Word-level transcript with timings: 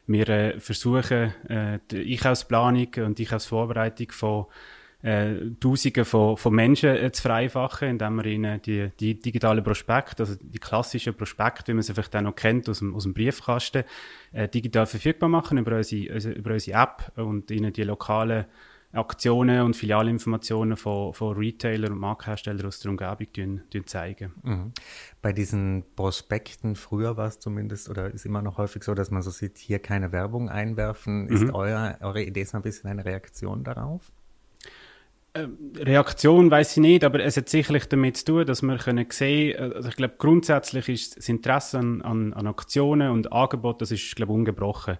Wir 0.08 0.30
äh, 0.30 0.60
versuchen 0.60 1.34
äh, 1.48 1.80
die 1.90 2.14
Einkaufsplanung 2.14 2.88
und 3.05 3.18
die 3.18 3.26
Einkaufsvorbereitung 3.26 4.12
von 4.12 4.46
äh, 5.04 5.52
Tausenden 5.60 6.05
von, 6.05 6.38
von 6.38 6.54
Menschen 6.54 6.96
äh, 6.96 7.12
zu 7.12 7.24
vereinfachen, 7.24 7.90
indem 7.90 8.18
wir 8.18 8.26
ihnen 8.26 8.62
die, 8.62 8.91
die 8.99 9.20
digitalen 9.20 9.63
Prospekte, 9.63 10.24
also 10.24 10.35
die 10.40 10.60
klassischen 10.60 11.16
Prospekte, 11.16 11.72
wie 11.72 11.74
man 11.74 11.82
sie 11.82 11.94
vielleicht 11.94 12.16
auch 12.16 12.22
noch 12.22 12.35
kennt 12.35 12.70
aus 12.70 12.79
dem, 12.79 12.96
aus 12.96 13.04
dem 13.04 13.13
Briefkasten, 13.13 13.84
äh, 14.32 14.48
digital 14.48 14.85
verfügbar 14.85 15.29
machen 15.29 15.57
über 15.57 15.77
unsere, 15.77 16.32
über 16.34 16.54
unsere 16.54 16.79
App 16.79 17.12
und 17.18 17.49
ihnen 17.49 17.74
die 17.74 17.84
lokalen 17.84 18.46
Aktionen 18.94 19.62
und 19.62 19.76
Filialinformationen 19.76 20.76
von, 20.76 21.14
von 21.14 21.38
Retailern 21.38 21.94
und 21.94 22.00
Markenherstellern 22.00 22.66
aus 22.66 22.80
der 22.80 22.92
Umgebung 22.92 23.62
zeigen. 23.86 24.34
Mhm. 24.44 24.74
Bei 25.22 25.32
diesen 25.32 25.84
Prospekten, 25.96 26.76
früher 26.76 27.16
war 27.16 27.28
es 27.28 27.40
zumindest 27.40 27.90
oder 27.90 28.12
ist 28.12 28.26
immer 28.26 28.42
noch 28.42 28.58
häufig 28.58 28.84
so, 28.84 28.94
dass 28.94 29.12
man 29.12 29.22
so 29.22 29.32
sieht, 29.32 29.58
hier 29.58 29.80
keine 29.80 30.12
Werbung 30.12 30.50
einwerfen. 30.50 31.30
Ist 31.30 31.44
mhm. 31.44 31.56
euer, 31.56 31.98
eure 32.02 32.24
Idee 32.24 32.44
so 32.44 32.58
ein 32.58 32.64
bisschen 32.64 32.90
eine 32.90 33.06
Reaktion 33.06 33.64
darauf? 33.64 34.12
Ähm, 35.34 35.58
Reaktion 35.78 36.52
weiß 36.52 36.72
ich 36.72 36.82
nicht, 36.82 37.04
aber 37.06 37.24
es 37.24 37.38
hat 37.38 37.48
sicherlich 37.48 37.88
damit 37.88 38.18
zu 38.18 38.26
tun, 38.26 38.46
dass 38.46 38.62
wir 38.62 38.78
können 38.78 39.08
sehen, 39.10 39.56
äh, 39.56 39.76
also 39.76 39.88
ich 39.88 39.96
glaube 39.96 40.16
grundsätzlich 40.18 40.90
ist 40.90 41.18
das 41.18 41.30
Interesse 41.30 41.80
an, 41.80 42.02
an, 42.02 42.34
an 42.34 42.48
Aktionen 42.48 43.12
und 43.12 43.32
Angeboten, 43.32 43.80
das 43.80 43.92
ist 43.92 44.14
glaube 44.16 44.34
ungebrochen. 44.34 44.98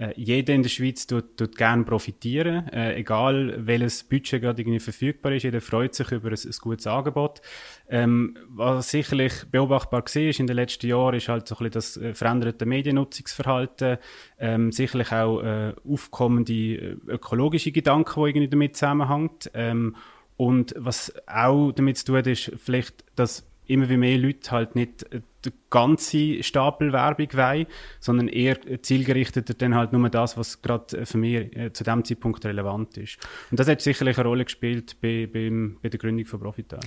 Äh, 0.00 0.14
jeder 0.16 0.54
in 0.54 0.62
der 0.62 0.70
Schweiz 0.70 1.06
tut, 1.06 1.36
tut 1.36 1.56
gerne 1.56 1.84
profitieren, 1.84 2.66
äh, 2.68 2.94
egal 2.94 3.54
welches 3.66 4.02
Budget 4.02 4.40
gerade 4.40 4.62
irgendwie 4.62 4.80
verfügbar 4.80 5.32
ist. 5.32 5.42
Jeder 5.42 5.60
freut 5.60 5.94
sich 5.94 6.10
über 6.10 6.30
ein, 6.30 6.34
ein 6.34 6.54
gutes 6.58 6.86
Angebot. 6.86 7.42
Ähm, 7.88 8.36
was 8.48 8.90
sicherlich 8.90 9.44
beobachtbar 9.50 10.02
war 10.02 10.16
in 10.16 10.46
den 10.46 10.56
letzten 10.56 10.86
Jahren, 10.86 11.16
ist 11.16 11.28
halt 11.28 11.46
so 11.46 11.56
ein 11.58 11.70
das 11.70 11.98
äh, 11.98 12.14
veränderte 12.14 12.64
Mediennutzungsverhalten, 12.64 13.98
ähm, 14.38 14.72
sicherlich 14.72 15.12
auch 15.12 15.42
äh, 15.42 15.74
aufkommende 15.86 16.52
äh, 16.52 16.96
ökologische 17.06 17.70
Gedanken, 17.70 18.24
die 18.24 18.28
irgendwie 18.30 18.48
damit 18.48 18.76
zusammenhängt. 18.76 19.50
Ähm, 19.52 19.96
und 20.38 20.74
was 20.78 21.12
auch 21.26 21.72
damit 21.72 21.98
zu 21.98 22.06
tun 22.06 22.16
hat, 22.16 22.26
ist 22.26 22.52
vielleicht, 22.56 23.04
dass 23.16 23.46
immer 23.66 23.90
wie 23.90 23.98
mehr 23.98 24.16
Leute 24.16 24.50
halt 24.50 24.76
nicht 24.76 25.04
äh, 25.46 25.50
die 25.50 25.52
ganze 25.70 26.42
Stapel 26.42 26.92
Werbung 26.92 27.28
wollen, 27.32 27.66
sondern 28.00 28.28
eher 28.28 28.58
zielgerichteter 28.82 29.54
dann 29.54 29.74
halt 29.74 29.92
nur 29.92 30.08
das, 30.08 30.36
was 30.36 30.62
gerade 30.62 31.06
für 31.06 31.18
mich 31.18 31.56
äh, 31.56 31.72
zu 31.72 31.84
dem 31.84 32.04
Zeitpunkt 32.04 32.44
relevant 32.44 32.96
ist. 32.96 33.18
Und 33.50 33.60
das 33.60 33.68
hat 33.68 33.80
sicherlich 33.80 34.18
eine 34.18 34.28
Rolle 34.28 34.44
gespielt 34.44 35.00
bei, 35.00 35.28
beim, 35.32 35.78
bei 35.82 35.88
der 35.88 35.98
Gründung 35.98 36.26
von 36.26 36.40
Profital. 36.40 36.80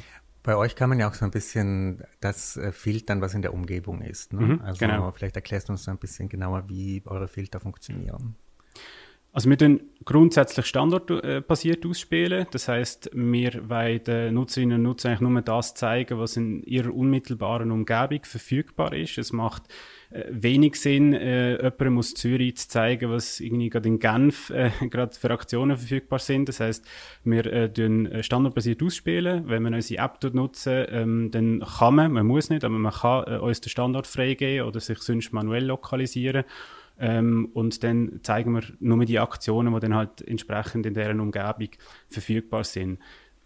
Bei 0.44 0.58
euch 0.58 0.75
kann 0.75 0.90
man 0.90 1.00
ja 1.00 1.09
auch 1.09 1.13
so 1.13 1.24
ein 1.24 1.31
bisschen 1.31 2.03
das 2.19 2.58
äh, 2.58 2.74
filtern, 2.74 3.22
was 3.22 3.34
in 3.34 3.42
der 3.42 3.53
Umgebung 3.53 4.02
ist. 4.02 4.34
Ne? 4.34 4.42
Mhm, 4.42 4.62
also 4.62 4.78
genau. 4.78 5.12
vielleicht 5.12 5.38
erklärst 5.38 5.69
du 5.69 5.74
uns 5.74 5.86
so 5.86 5.92
ein 5.92 5.97
bisschen 5.97 6.28
genauer, 6.28 6.68
wie 6.68 7.02
eure 7.06 7.30
Filter 7.30 7.62
funktionieren. 7.62 8.36
Also 9.35 9.49
wir 9.49 9.57
tun 9.57 9.81
grundsätzlich 10.05 10.67
standortbasiert 10.67 11.88
ausspielen. 11.88 12.45
Das 12.51 12.67
heißt, 12.67 13.09
wir 13.13 13.67
wollen 13.67 14.03
den 14.03 14.35
Nutzerinnen 14.35 14.77
und 14.77 14.83
Nutzern 14.83 15.13
eigentlich 15.13 15.27
nur 15.27 15.41
das 15.41 15.73
zeigen, 15.73 16.19
was 16.19 16.38
in 16.38 16.61
ihrer 16.61 16.94
unmittelbaren 16.94 17.71
Umgebung 17.71 18.23
verfügbar 18.25 18.94
ist. 18.94 19.17
Es 19.17 19.33
macht 19.33 19.63
äh, 20.11 20.25
wenig 20.29 20.75
Sinn, 20.75 21.13
äh, 21.13 21.53
jemandem 21.55 21.97
aus 21.97 22.13
Zürich 22.13 22.57
zu 22.57 22.67
zeigen, 22.67 23.09
was 23.09 23.39
irgendwie 23.39 23.69
gerade 23.69 23.89
in 23.89 23.97
Genf 23.97 24.51
äh, 24.51 24.69
gerade 24.91 25.16
für 25.16 25.31
Aktionen 25.31 25.77
verfügbar 25.77 26.19
sind. 26.19 26.47
Das 26.47 26.59
heißt, 26.59 26.85
wir 27.23 27.44
äh, 27.47 27.73
tun 27.73 28.05
äh, 28.05 28.21
standardbasiert 28.21 28.83
ausspielen. 28.83 29.47
Wenn 29.47 29.63
man 29.63 29.73
unsere 29.73 30.03
App 30.03 30.23
nutzen, 30.31 30.85
ähm, 30.89 31.31
dann 31.31 31.61
kann 31.61 31.95
man, 31.95 32.11
man 32.11 32.27
muss 32.27 32.51
nicht, 32.51 32.63
aber 32.63 32.77
man 32.77 32.94
kann 32.94 33.23
äh, 33.25 33.39
uns 33.39 33.61
den 33.61 33.69
Standort 33.69 34.05
freigeben 34.05 34.67
oder 34.67 34.79
sich 34.79 35.00
sonst 35.00 35.33
manuell 35.33 35.65
lokalisieren. 35.65 36.44
Ähm, 37.00 37.50
und 37.54 37.84
dann 37.84 38.20
zeigen 38.24 38.54
wir 38.54 38.64
nur 38.80 39.04
die 39.06 39.20
Aktionen, 39.20 39.74
die 39.74 39.80
dann 39.80 39.96
halt 39.96 40.22
entsprechend 40.22 40.86
in 40.86 40.94
deren 40.94 41.20
Umgebung 41.20 41.70
verfügbar 42.08 42.64
sind. 42.64 43.00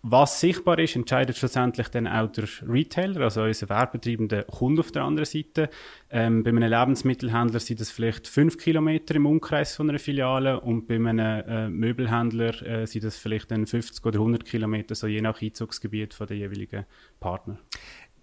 Was 0.03 0.39
sichtbar 0.39 0.79
ist, 0.79 0.95
entscheidet 0.95 1.35
schlussendlich 1.37 1.89
dann 1.89 2.07
auch 2.07 2.31
der 2.31 2.47
Retailer, 2.65 3.21
also 3.21 3.41
unser 3.43 3.67
werbetreibender 3.67 4.43
Kunde 4.43 4.79
auf 4.81 4.91
der 4.91 5.03
anderen 5.03 5.25
Seite. 5.25 5.69
Ähm, 6.09 6.43
bei 6.43 6.51
einem 6.51 6.69
Lebensmittelhändler 6.69 7.59
sind 7.59 7.81
das 7.81 7.89
vielleicht 7.89 8.27
fünf 8.27 8.57
Kilometer 8.57 9.15
im 9.15 9.25
Umkreis 9.25 9.75
von 9.75 9.89
einer 9.89 9.99
Filiale 9.99 10.61
und 10.61 10.87
bei 10.87 10.95
einem 10.95 11.19
äh, 11.19 11.67
Möbelhändler 11.69 12.61
äh, 12.61 12.87
sind 12.87 13.03
das 13.03 13.17
vielleicht 13.17 13.51
dann 13.51 13.65
50 13.65 14.05
oder 14.05 14.19
100 14.19 14.45
Kilometer, 14.45 14.95
so 14.95 15.07
je 15.07 15.19
nach 15.19 15.41
Einzugsgebiet 15.41 16.13
von 16.13 16.27
der 16.27 16.37
jeweiligen 16.37 16.85
Partner. 17.19 17.57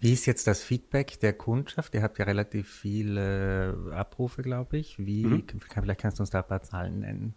Wie 0.05 0.13
ist 0.13 0.27
jetzt 0.27 0.47
das 0.47 0.63
Feedback 0.63 1.19
der 1.21 1.33
Kundschaft? 1.33 1.95
Ihr 1.95 2.03
habt 2.03 2.19
ja 2.19 2.27
relativ 2.27 2.69
viele 2.69 3.91
Abrufe, 3.95 4.43
glaube 4.43 4.77
ich. 4.77 4.99
Wie, 4.99 5.25
mhm. 5.25 5.45
vielleicht 5.59 6.01
kannst 6.03 6.19
du 6.19 6.25
uns 6.25 6.29
da 6.29 6.43
ein 6.43 6.47
paar 6.47 6.63
Zahlen 6.63 7.01
nennen. 7.01 7.35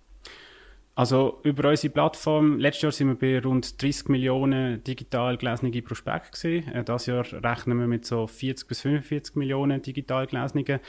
Also 0.98 1.40
über 1.44 1.70
unsere 1.70 1.94
Plattform, 1.94 2.58
letztes 2.58 2.82
Jahr 2.82 2.92
sind 2.92 3.08
wir 3.10 3.16
bei 3.20 3.48
rund 3.48 3.80
30 3.80 4.10
Millionen 4.10 4.84
digital 4.84 5.38
gelesene 5.38 5.80
Prospekte 5.84 6.32
gewesen. 6.32 6.74
Äh, 6.74 6.84
das 6.84 7.06
Jahr 7.06 7.24
rechnen 7.32 7.78
wir 7.78 7.86
mit 7.86 8.04
so 8.04 8.26
40 8.26 8.68
bis 8.68 8.82
45 8.82 9.36
Millionen 9.36 9.80
digital 9.84 10.26
gelesenen 10.26 10.80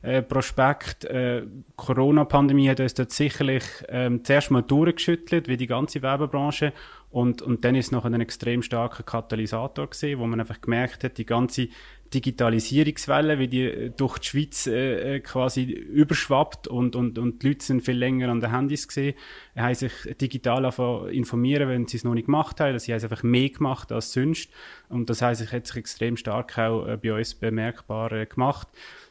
äh, 0.00 0.22
Prospekt. 0.22 1.04
Äh, 1.04 1.42
Corona-Pandemie 1.76 2.70
hat 2.70 2.80
uns 2.80 2.94
dort 2.94 3.12
sicherlich 3.12 3.62
ähm, 3.90 4.24
zuerst 4.24 4.50
mal 4.50 4.62
durchgeschüttelt, 4.62 5.48
wie 5.48 5.58
die 5.58 5.66
ganze 5.66 6.00
Werbebranche. 6.00 6.72
Und, 7.10 7.42
und 7.42 7.62
dann 7.62 7.74
ist 7.74 7.86
es 7.86 7.92
noch 7.92 8.06
ein 8.06 8.18
extrem 8.22 8.62
starker 8.62 9.02
Katalysator 9.02 9.88
gewesen, 9.88 10.18
wo 10.18 10.26
man 10.26 10.40
einfach 10.40 10.62
gemerkt 10.62 11.04
hat, 11.04 11.18
die 11.18 11.26
ganze 11.26 11.68
Digitalisierungswelle, 12.14 13.38
wie 13.38 13.48
die 13.48 13.62
äh, 13.62 13.90
durch 13.90 14.18
die 14.18 14.26
Schweiz 14.26 14.66
äh, 14.66 15.16
äh, 15.16 15.20
quasi 15.20 15.64
überschwappt 15.64 16.68
und, 16.68 16.96
und, 16.96 17.18
und 17.18 17.42
die 17.42 17.48
Leute 17.48 17.64
sind 17.64 17.82
viel 17.82 17.96
länger 17.96 18.28
an 18.30 18.40
den 18.40 18.50
Handys 18.50 18.88
gesehen, 18.88 19.14
haben 19.56 19.74
sich 19.74 19.92
digital 20.20 20.64
informieren, 21.10 21.68
wenn 21.68 21.86
sie 21.86 21.96
es 21.98 22.04
noch 22.04 22.14
nicht 22.14 22.26
gemacht 22.26 22.60
haben. 22.60 22.78
Sie 22.78 22.92
haben 22.92 22.98
es 22.98 23.04
einfach 23.04 23.22
mehr 23.22 23.50
gemacht 23.50 23.92
als 23.92 24.12
sonst. 24.12 24.50
Und 24.88 25.10
das 25.10 25.22
heißt, 25.22 25.40
es 25.40 25.52
hat 25.52 25.66
sich 25.66 25.76
extrem 25.76 26.16
stark 26.16 26.58
auch 26.58 26.86
äh, 26.86 26.96
bei 26.96 27.12
uns 27.12 27.34
bemerkbar 27.34 28.12
äh, 28.12 28.26
gemacht. 28.26 28.68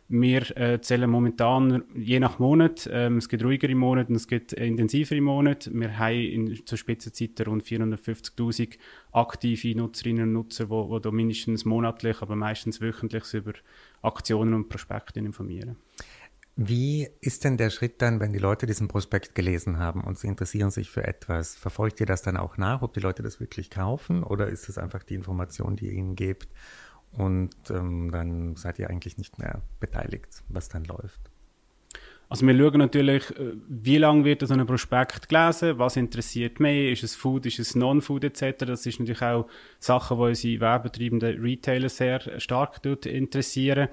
Wir 0.09 0.55
äh, 0.57 0.79
zählen 0.79 1.09
momentan 1.09 1.83
je 1.93 2.19
nach 2.21 2.39
Monat, 2.39 2.89
ähm, 2.91 3.17
es 3.17 3.27
gibt 3.27 3.43
ruhigere 3.43 3.75
Monate 3.75 4.09
und 4.09 4.15
es 4.15 4.27
gibt 4.27 4.53
intensivere 4.53 5.19
Monate. 5.19 5.69
Wir 5.73 5.99
haben 5.99 6.15
in, 6.15 6.65
zur 6.65 6.77
Spitzenzeit 6.77 7.45
rund 7.45 7.63
450.000 7.63 8.77
aktive 9.11 9.75
Nutzerinnen 9.75 10.23
und 10.23 10.33
Nutzer, 10.33 10.65
die 10.65 11.11
mindestens 11.11 11.65
monatlich, 11.65 12.21
aber 12.21 12.37
meistens 12.37 12.79
wöchentlich 12.79 13.33
über 13.33 13.51
Aktionen 14.01 14.53
und 14.53 14.69
Prospekte 14.69 15.19
informieren. 15.19 15.75
Wie 16.59 17.07
ist 17.21 17.43
denn 17.43 17.55
der 17.57 17.69
Schritt 17.69 18.01
dann, 18.01 18.19
wenn 18.19 18.33
die 18.33 18.39
Leute 18.39 18.65
diesen 18.65 18.87
Prospekt 18.87 19.35
gelesen 19.35 19.77
haben 19.77 20.01
und 20.01 20.17
sie 20.17 20.27
interessieren 20.27 20.71
sich 20.71 20.89
für 20.89 21.05
etwas? 21.05 21.55
Verfolgt 21.55 21.99
ihr 21.99 22.07
das 22.07 22.23
dann 22.23 22.35
auch 22.35 22.57
nach, 22.57 22.81
ob 22.81 22.95
die 22.95 22.99
Leute 22.99 23.21
das 23.21 23.39
wirklich 23.39 23.69
kaufen 23.69 24.23
oder 24.23 24.47
ist 24.47 24.67
es 24.67 24.79
einfach 24.79 25.03
die 25.03 25.13
Information, 25.13 25.75
die 25.75 25.85
ihr 25.85 25.91
ihnen 25.91 26.15
gebt 26.15 26.49
und 27.11 27.55
ähm, 27.69 28.09
dann 28.11 28.55
seid 28.55 28.79
ihr 28.79 28.89
eigentlich 28.89 29.19
nicht 29.19 29.37
mehr 29.37 29.61
beteiligt, 29.79 30.43
was 30.49 30.67
dann 30.67 30.83
läuft. 30.85 31.29
Also 32.29 32.45
wir 32.45 32.57
schauen 32.57 32.79
natürlich, 32.79 33.29
äh, 33.31 33.53
wie 33.69 33.97
lange 33.97 34.25
wird 34.25 34.45
so 34.45 34.53
ein 34.53 34.65
Prospekt 34.65 35.29
gelesen, 35.29 35.79
was 35.79 35.95
interessiert 35.95 36.59
mehr, 36.59 36.91
ist 36.91 37.03
es 37.03 37.15
Food, 37.15 37.45
ist 37.45 37.59
es 37.59 37.73
Non-Food 37.73 38.25
etc. 38.25 38.65
Das 38.65 38.85
ist 38.85 38.99
natürlich 38.99 39.21
auch 39.21 39.47
Sachen, 39.79 40.17
die 40.17 40.23
unsere 40.23 40.59
werbetreibenden 40.59 41.41
Retailer 41.41 41.87
sehr 41.87 42.39
stark 42.39 42.85
interessieren. 43.05 43.87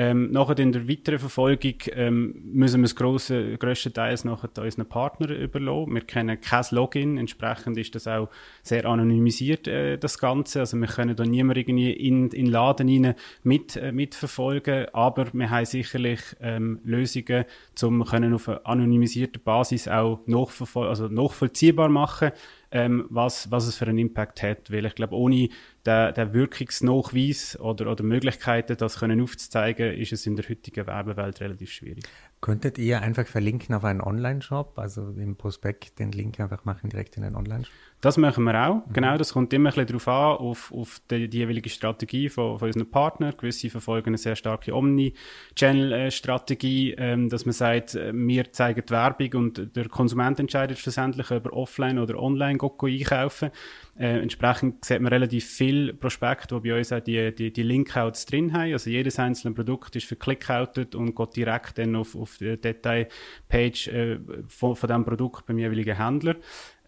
Ähm, 0.00 0.30
nachher 0.30 0.56
in 0.60 0.70
der 0.70 0.88
weiteren 0.88 1.18
Verfolgung 1.18 1.74
ähm, 1.90 2.40
müssen 2.44 2.82
wir 2.82 2.84
es 2.84 2.94
grosse, 2.94 3.58
grösstenteils 3.58 4.24
nachher 4.24 4.48
unseren 4.62 4.86
Partnern 4.88 5.30
überlassen. 5.30 5.92
Wir 5.92 6.02
kennen 6.02 6.40
kein 6.40 6.64
Login, 6.70 7.18
entsprechend 7.18 7.76
ist 7.76 7.96
das 7.96 8.06
auch 8.06 8.28
sehr 8.62 8.86
anonymisiert, 8.86 9.66
äh, 9.66 9.98
das 9.98 10.20
Ganze. 10.20 10.60
Also 10.60 10.76
wir 10.76 10.86
können 10.86 11.16
da 11.16 11.24
niemand 11.24 11.58
irgendwie 11.58 11.90
in, 11.90 12.28
in 12.28 12.46
Laden 12.46 12.88
rein 12.88 13.14
mit, 13.42 13.74
äh, 13.74 13.90
mitverfolgen, 13.90 14.86
aber 14.92 15.26
wir 15.32 15.50
haben 15.50 15.64
sicherlich 15.64 16.20
ähm, 16.40 16.78
Lösungen, 16.84 17.44
um 17.82 18.04
können 18.04 18.34
auf 18.34 18.48
einer 18.48 18.64
anonymisierten 18.64 19.42
Basis 19.42 19.88
auch 19.88 20.20
nachvoll 20.26 20.86
also 20.86 21.08
nachvollziehbar 21.08 21.88
machen, 21.88 22.30
ähm, 22.70 23.06
was, 23.08 23.50
was 23.50 23.66
es 23.66 23.76
für 23.76 23.86
einen 23.86 23.98
Impact 23.98 24.42
hat. 24.42 24.70
Weil 24.70 24.86
ich 24.86 24.94
glaube, 24.94 25.14
ohne 25.14 25.48
den, 25.86 26.14
den 26.14 26.32
Wirkungsnachweis 26.32 27.58
oder, 27.60 27.90
oder 27.90 28.04
Möglichkeiten, 28.04 28.76
das 28.76 28.98
können 28.98 29.20
aufzuzeigen, 29.20 29.94
ist 29.94 30.12
es 30.12 30.26
in 30.26 30.36
der 30.36 30.48
heutigen 30.48 30.86
Werbewelt 30.86 31.40
relativ 31.40 31.70
schwierig. 31.70 32.04
Könntet 32.40 32.78
ihr 32.78 33.02
einfach 33.02 33.26
verlinken 33.26 33.74
auf 33.74 33.84
einen 33.84 34.00
Online-Shop, 34.00 34.78
also 34.78 35.10
im 35.16 35.36
Prospekt 35.36 35.98
den 35.98 36.12
Link 36.12 36.38
einfach 36.38 36.64
machen 36.64 36.90
direkt 36.90 37.16
in 37.16 37.24
einen 37.24 37.36
Online-Shop? 37.36 37.72
Das 38.00 38.16
machen 38.16 38.44
wir 38.44 38.68
auch. 38.68 38.84
Genau, 38.92 39.16
das 39.16 39.32
kommt 39.32 39.52
immer 39.52 39.70
ein 39.70 39.74
bisschen 39.74 39.88
darauf 39.88 40.06
an, 40.06 40.36
auf, 40.36 40.72
auf 40.72 41.00
die, 41.10 41.28
die 41.28 41.38
jeweilige 41.38 41.68
Strategie 41.68 42.28
von, 42.28 42.56
von 42.56 42.68
unseren 42.68 42.88
Partnern. 42.88 43.34
Gewisse 43.36 43.70
verfolgen 43.70 44.10
eine 44.10 44.18
sehr 44.18 44.36
starke 44.36 44.72
Omni-Channel-Strategie, 44.72 46.94
ähm, 46.96 47.28
dass 47.28 47.44
man 47.44 47.54
sagt, 47.54 47.96
äh, 47.96 48.12
wir 48.14 48.52
zeigen 48.52 48.84
die 48.86 48.92
Werbung 48.92 49.32
und 49.34 49.74
der 49.74 49.88
Konsument 49.88 50.38
entscheidet 50.38 50.78
schlussendlich, 50.78 51.32
ob 51.32 51.46
er 51.46 51.52
offline 51.52 51.98
oder 51.98 52.22
online 52.22 52.60
einkaufen 52.60 53.50
äh, 53.98 54.20
entsprechend 54.20 54.84
sieht 54.84 55.00
man 55.00 55.12
relativ 55.12 55.44
viel 55.44 55.92
Prospekte, 55.92 56.60
die 56.60 56.68
bei 56.68 56.78
uns 56.78 56.92
auch 56.92 57.00
die, 57.00 57.34
die, 57.34 57.52
die 57.52 57.62
Linkouts 57.64 58.26
drin 58.26 58.52
haben. 58.52 58.72
Also 58.72 58.90
jedes 58.90 59.18
einzelne 59.18 59.54
Produkt 59.54 59.96
ist 59.96 60.06
verclickoutet 60.06 60.94
und 60.94 61.16
geht 61.16 61.36
direkt 61.36 61.78
dann 61.78 61.96
auf, 61.96 62.14
auf 62.14 62.38
die 62.38 62.56
Detailpage 62.56 63.88
äh, 63.88 64.20
von, 64.46 64.76
von 64.76 64.86
diesem 64.86 65.04
Produkt 65.04 65.46
beim 65.46 65.58
jeweiligen 65.58 65.96
Händler. 65.96 66.36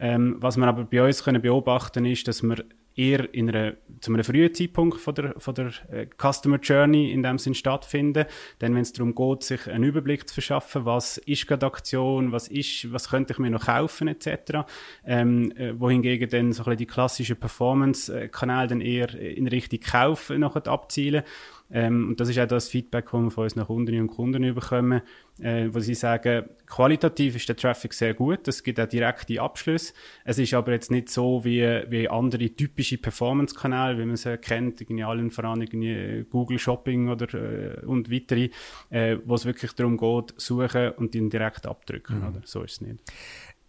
Ähm, 0.00 0.37
was 0.38 0.56
wir 0.56 0.67
aber 0.67 0.85
bei 0.85 1.05
uns 1.05 1.23
können 1.23 1.43
beobachten 1.43 2.05
ist, 2.06 2.26
dass 2.26 2.43
wir 2.43 2.64
eher 2.97 3.32
in 3.32 3.49
einer, 3.49 3.75
zu 4.00 4.12
einem 4.12 4.25
frühen 4.25 4.52
Zeitpunkt 4.52 5.00
von 5.00 5.14
der, 5.14 5.35
von 5.38 5.55
der 5.55 5.73
äh, 5.91 6.06
Customer 6.19 6.58
Journey 6.58 7.12
in 7.12 7.23
dem 7.23 7.38
Sinn 7.38 7.55
stattfinden. 7.55 8.26
Denn 8.61 8.75
wenn 8.75 8.82
es 8.82 8.93
darum 8.93 9.14
geht, 9.14 9.43
sich 9.44 9.67
einen 9.69 9.85
Überblick 9.85 10.29
zu 10.29 10.35
verschaffen, 10.35 10.85
was 10.85 11.19
ist 11.19 11.47
gerade 11.47 11.67
Aktion, 11.67 12.32
was 12.32 12.49
ist, 12.49 12.93
was 12.93 13.08
könnte 13.08 13.32
ich 13.32 13.38
mir 13.38 13.50
noch 13.50 13.67
kaufen, 13.67 14.08
etc. 14.08 14.67
Ähm, 15.06 15.52
äh, 15.56 15.79
wohingegen 15.79 16.29
dann 16.29 16.52
so 16.52 16.62
ein 16.62 16.64
bisschen 16.64 16.79
die 16.79 16.87
klassischen 16.87 17.37
Performance-Kanäle 17.37 18.69
dann 18.69 18.81
eher 18.81 19.14
in 19.14 19.47
Richtung 19.47 19.81
Kauf 19.81 20.31
nachher 20.31 20.67
abzielen. 20.67 21.23
Ähm, 21.72 22.08
und 22.08 22.20
das 22.20 22.28
ist 22.28 22.38
auch 22.38 22.46
das 22.46 22.69
Feedback, 22.69 23.06
das 23.06 23.12
wir 23.22 23.31
von 23.31 23.44
unseren 23.44 23.67
Kundinnen 23.67 24.02
und 24.02 24.08
Kunden 24.08 24.55
bekommen, 24.55 25.02
äh, 25.40 25.69
wo 25.70 25.78
sie 25.81 25.94
sagen, 25.94 26.44
qualitativ 26.67 27.37
ist 27.37 27.49
der 27.49 27.56
Traffic 27.56 27.94
sehr 27.94 28.14
gut, 28.14 28.46
es 28.49 28.62
gibt 28.62 28.81
auch 28.81 28.87
direkte 28.87 29.40
Abschlüsse. 29.40 29.94
Es 30.25 30.38
ist 30.38 30.52
aber 30.55 30.72
jetzt 30.72 30.90
nicht 30.90 31.08
so 31.08 31.44
wie, 31.44 31.62
wie 31.88 32.08
andere 32.08 32.50
typische 32.50 32.99
Performance-Kanäle, 32.99 33.99
wie 33.99 34.05
man 34.05 34.17
sie 34.17 34.37
kennt, 34.38 34.81
irgendwie 34.81 35.05
allen 35.05 35.31
voran 35.31 35.62
irgendwie 35.62 36.26
Google 36.28 36.58
Shopping 36.58 37.08
oder 37.08 37.32
äh, 37.34 37.87
und 37.87 38.11
weitere, 38.11 38.50
äh, 38.90 39.19
wo 39.25 39.34
es 39.34 39.44
wirklich 39.44 39.73
darum 39.73 39.96
geht, 39.96 40.34
suchen 40.37 40.90
und 40.93 41.14
ihn 41.14 41.31
direkt 41.31 41.66
abdrücken. 41.66 42.19
Mhm. 42.19 42.28
Oder? 42.28 42.40
So 42.44 42.62
ist 42.62 42.73
es 42.73 42.81
nicht. 42.81 42.99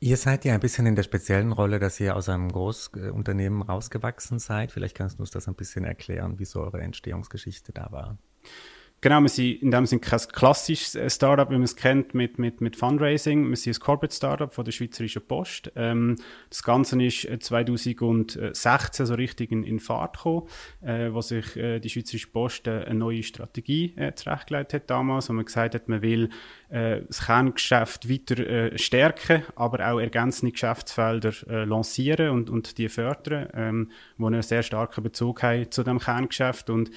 Ihr 0.04 0.18
seid 0.18 0.46
ja 0.46 0.56
ein 0.56 0.60
bisschen 0.60 0.88
in 0.88 0.96
der 0.96 1.04
speziellen 1.04 1.52
Rolle, 1.52 1.78
dass 1.78 2.00
ihr 2.00 2.16
aus 2.16 2.28
einem 2.28 2.52
Großunternehmen 2.52 3.62
rausgewachsen 3.62 4.40
seid. 4.40 4.72
Vielleicht 4.72 4.98
kannst 4.98 5.20
du 5.20 5.22
uns 5.22 5.30
das 5.30 5.48
ein 5.48 5.54
bisschen 5.54 5.86
erklären, 5.86 6.40
wie 6.40 6.46
so 6.46 6.60
eure 6.60 6.82
Entstehungsgeschichte 6.82 7.72
da 7.72 7.92
war. 7.92 8.18
Genau, 9.04 9.20
wir 9.20 9.30
sind 9.30 9.64
in 9.64 9.72
dem 9.72 9.88
Sinne 9.88 10.00
kein 10.00 10.20
klassisches 10.32 10.94
äh, 10.94 11.10
Startup, 11.10 11.50
wie 11.50 11.56
man 11.56 11.64
es 11.64 11.76
kennt, 11.76 12.14
mit, 12.14 12.38
mit, 12.38 12.62
mit 12.62 12.76
Fundraising. 12.76 13.50
Wir 13.50 13.56
sind 13.56 13.76
ein 13.76 13.80
Corporate 13.80 14.16
Startup 14.16 14.54
von 14.54 14.64
der 14.64 14.72
Schweizerischen 14.72 15.24
Post. 15.24 15.72
Ähm, 15.76 16.18
das 16.52 16.62
Ganze 16.62 17.02
ist 17.04 17.28
2016 17.40 19.04
äh, 19.04 19.08
so 19.08 19.14
richtig 19.16 19.52
in, 19.52 19.64
in 19.64 19.80
Fahrt 19.80 20.18
gekommen, 20.18 20.48
äh, 20.84 21.12
wo 21.12 21.22
sich 21.22 21.58
äh, 21.58 21.80
die 21.80 21.90
Schweizerische 21.90 22.28
Post 22.28 22.68
äh, 22.68 22.84
eine 22.84 23.00
neue 23.00 23.24
Strategie 23.24 23.92
äh, 23.96 24.14
zurechtgelegt 24.14 24.76
hat 24.76 24.88
damals, 24.88 25.30
wo 25.30 25.34
man 25.34 25.46
gesagt 25.46 25.74
hat, 25.74 25.90
man 25.90 26.04
will 26.04 26.30
äh, 26.70 27.02
das 27.02 27.26
Kerngeschäft 27.26 28.08
weiter 28.08 28.38
äh, 28.38 28.78
stärken, 28.78 29.42
aber 29.56 29.92
auch 29.92 30.00
ergänzende 30.00 30.52
Geschäftsfelder 30.52 31.34
äh, 31.50 31.64
lancieren 31.64 32.30
und, 32.30 32.52
und 32.52 32.78
die 32.78 32.88
fördern, 32.88 33.50
ähm, 33.56 33.92
wo 34.18 34.28
einen 34.28 34.44
sehr 34.44 34.62
starken 34.62 35.02
Bezug 35.04 35.42
haben 35.42 35.72
zu 35.72 35.82
dem 35.82 35.98
Kerngeschäft 35.98 36.70
und 36.70 36.92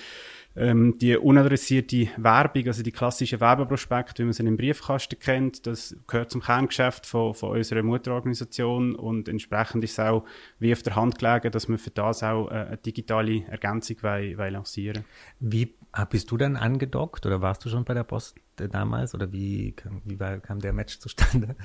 ähm, 0.56 0.96
die 0.98 1.16
unadressierte 1.16 2.08
Werbung, 2.16 2.66
also 2.66 2.82
die 2.82 2.92
klassischen 2.92 3.40
Werbeprospekte, 3.40 4.22
wie 4.22 4.26
man 4.26 4.32
sie 4.32 4.46
im 4.46 4.56
Briefkasten 4.56 5.18
kennt, 5.18 5.66
das 5.66 5.96
gehört 6.06 6.30
zum 6.30 6.42
Kerngeschäft 6.42 7.06
von, 7.06 7.34
von 7.34 7.56
unserer 7.56 7.82
Mutterorganisation 7.82 8.94
und 8.94 9.28
entsprechend 9.28 9.82
ist 9.84 9.92
es 9.92 9.98
auch 9.98 10.24
wie 10.58 10.72
auf 10.72 10.82
der 10.82 10.96
Hand 10.96 11.18
gelegen, 11.18 11.50
dass 11.50 11.68
wir 11.68 11.78
für 11.78 11.90
das 11.90 12.22
auch 12.22 12.48
äh, 12.50 12.54
eine 12.54 12.76
digitale 12.76 13.44
Ergänzung 13.48 13.96
wollen, 14.02 14.38
wollen 14.38 14.52
lancieren. 14.52 15.04
Wie 15.40 15.74
bist 16.10 16.30
du 16.30 16.36
dann 16.36 16.56
angedockt 16.56 17.24
oder 17.26 17.40
warst 17.40 17.64
du 17.64 17.68
schon 17.68 17.84
bei 17.84 17.94
der 17.94 18.04
Post 18.04 18.36
damals? 18.56 19.14
Oder 19.14 19.32
wie, 19.32 19.72
kam, 19.72 20.02
wie 20.04 20.18
war, 20.18 20.38
kam 20.38 20.58
der 20.58 20.72
Match 20.72 20.98
zustande? 20.98 21.56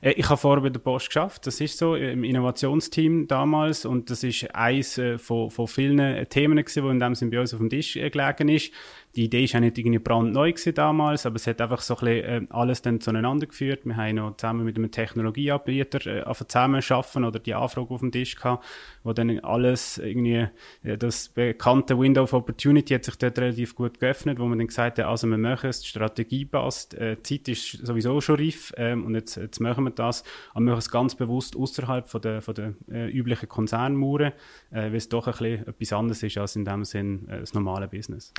Äh, 0.00 0.12
ich 0.12 0.28
habe 0.28 0.36
vorher 0.36 0.62
bei 0.62 0.70
der 0.70 0.80
Post 0.80 1.08
geschafft, 1.08 1.46
das 1.46 1.60
ist 1.60 1.78
so, 1.78 1.94
im 1.94 2.24
Innovationsteam 2.24 3.26
damals. 3.26 3.84
Und 3.84 4.10
das 4.10 4.22
ist 4.22 4.54
eines 4.54 4.98
äh, 4.98 5.18
von, 5.18 5.50
von 5.50 5.66
vielen 5.66 6.28
Themen 6.28 6.58
gewesen, 6.58 6.84
die 6.84 6.90
in 6.90 7.00
dem 7.00 7.14
Sinne 7.14 7.30
bei 7.30 7.40
uns 7.40 7.54
auf 7.54 7.60
dem 7.60 7.70
Tisch 7.70 7.96
äh, 7.96 8.10
gelegen 8.32 8.56
ist 8.56 8.72
die 9.16 9.24
Idee 9.24 9.44
ist 9.44 9.54
ja 9.54 9.60
nicht 9.60 9.78
irgendwie 9.78 9.98
brandneu 9.98 10.52
gewesen 10.52 10.74
damals, 10.74 11.24
aber 11.24 11.36
es 11.36 11.46
hat 11.46 11.60
einfach 11.62 11.80
so 11.80 11.94
ein 11.96 12.04
bisschen 12.04 12.24
äh, 12.24 12.46
alles 12.50 12.82
dann 12.82 13.00
zueinander 13.00 13.46
geführt. 13.46 13.80
Wir 13.84 13.96
haben 13.96 14.16
noch 14.16 14.36
zusammen 14.36 14.64
mit 14.64 14.76
einem 14.76 14.90
Technologieanbieter 14.90 16.28
äh, 16.28 16.34
zusammen 16.46 16.82
schaffen 16.82 17.24
oder 17.24 17.38
die 17.38 17.54
Anfrage 17.54 17.88
auf 17.94 18.00
dem 18.00 18.12
Tisch 18.12 18.36
gehabt, 18.36 18.64
wo 19.04 19.14
dann 19.14 19.40
alles 19.40 19.96
irgendwie, 19.96 20.48
äh, 20.82 20.98
das 20.98 21.30
bekannte 21.30 21.98
Window 21.98 22.24
of 22.24 22.34
Opportunity 22.34 22.92
hat 22.92 23.04
sich 23.04 23.16
dort 23.16 23.38
relativ 23.38 23.74
gut 23.74 23.98
geöffnet, 23.98 24.38
wo 24.38 24.44
man 24.44 24.58
dann 24.58 24.66
gesagt 24.66 24.98
hat, 24.98 25.06
also 25.06 25.26
wir 25.26 25.38
machen 25.38 25.70
es, 25.70 25.80
die 25.80 25.88
Strategie 25.88 26.44
passt, 26.44 26.92
äh, 26.94 27.16
die 27.16 27.42
Zeit 27.42 27.48
ist 27.48 27.86
sowieso 27.86 28.20
schon 28.20 28.36
reif 28.36 28.74
ähm, 28.76 29.06
und 29.06 29.14
jetzt, 29.14 29.36
jetzt 29.36 29.60
machen 29.60 29.84
wir 29.84 29.92
das, 29.92 30.24
aber 30.50 30.60
wir 30.60 30.70
machen 30.72 30.78
es 30.80 30.90
ganz 30.90 31.14
bewusst 31.14 31.56
außerhalb 31.56 32.06
von 32.06 32.20
der, 32.20 32.42
von 32.42 32.54
der 32.54 32.74
äh, 32.90 33.10
üblichen 33.10 33.48
Konzernmauern, 33.48 34.32
äh, 34.70 34.90
weil 34.90 34.96
es 34.96 35.08
doch 35.08 35.26
ein 35.26 35.32
bisschen 35.32 35.66
etwas 35.66 35.92
anderes 35.94 36.22
ist 36.22 36.36
als 36.36 36.54
in 36.54 36.66
dem 36.66 36.84
Sinn 36.84 37.26
äh, 37.30 37.40
das 37.40 37.54
normale 37.54 37.88
Business. 37.88 38.34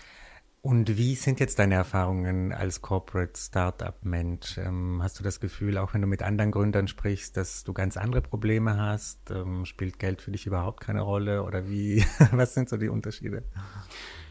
Und 0.61 0.97
wie 0.97 1.15
sind 1.15 1.39
jetzt 1.39 1.59
deine 1.59 1.75
Erfahrungen 1.75 2.51
als 2.51 2.81
Corporate 2.81 3.33
Startup-Mensch? 3.35 4.57
Ähm, 4.57 4.99
hast 5.01 5.19
du 5.19 5.23
das 5.23 5.39
Gefühl, 5.39 5.77
auch 5.77 5.93
wenn 5.93 6.01
du 6.01 6.07
mit 6.07 6.23
anderen 6.23 6.51
Gründern 6.51 6.87
sprichst, 6.87 7.37
dass 7.37 7.63
du 7.63 7.73
ganz 7.73 7.95
andere 7.95 8.21
Probleme 8.21 8.77
hast? 8.77 9.31
Ähm, 9.31 9.65
spielt 9.65 9.99
Geld 9.99 10.21
für 10.21 10.31
dich 10.31 10.45
überhaupt 10.45 10.81
keine 10.81 11.01
Rolle? 11.01 11.43
Oder 11.43 11.69
wie, 11.69 12.03
was 12.31 12.53
sind 12.53 12.69
so 12.69 12.77
die 12.77 12.89
Unterschiede? 12.89 13.43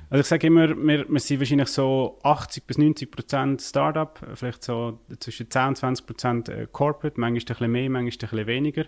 Also 0.09 0.21
ich 0.21 0.27
sage 0.27 0.47
immer, 0.47 0.69
wir, 0.69 1.09
wir 1.09 1.21
sind 1.21 1.41
wahrscheinlich 1.41 1.69
so 1.69 2.19
80 2.23 2.67
bis 2.67 2.79
90 2.79 3.11
Prozent 3.11 3.63
Startup, 3.63 4.21
vielleicht 4.35 4.63
so 4.63 5.01
zwischen 5.19 5.51
10 5.51 5.69
und 5.69 5.77
20 5.77 6.07
Prozent 6.07 6.49
äh, 6.49 6.69
Corporate, 6.71 7.19
manchmal 7.19 7.41
ein 7.41 7.47
bisschen 7.47 7.73
mehr, 7.73 7.91
manchmal 7.91 8.13
ein 8.13 8.31
bisschen 8.31 8.47
weniger. 8.47 8.85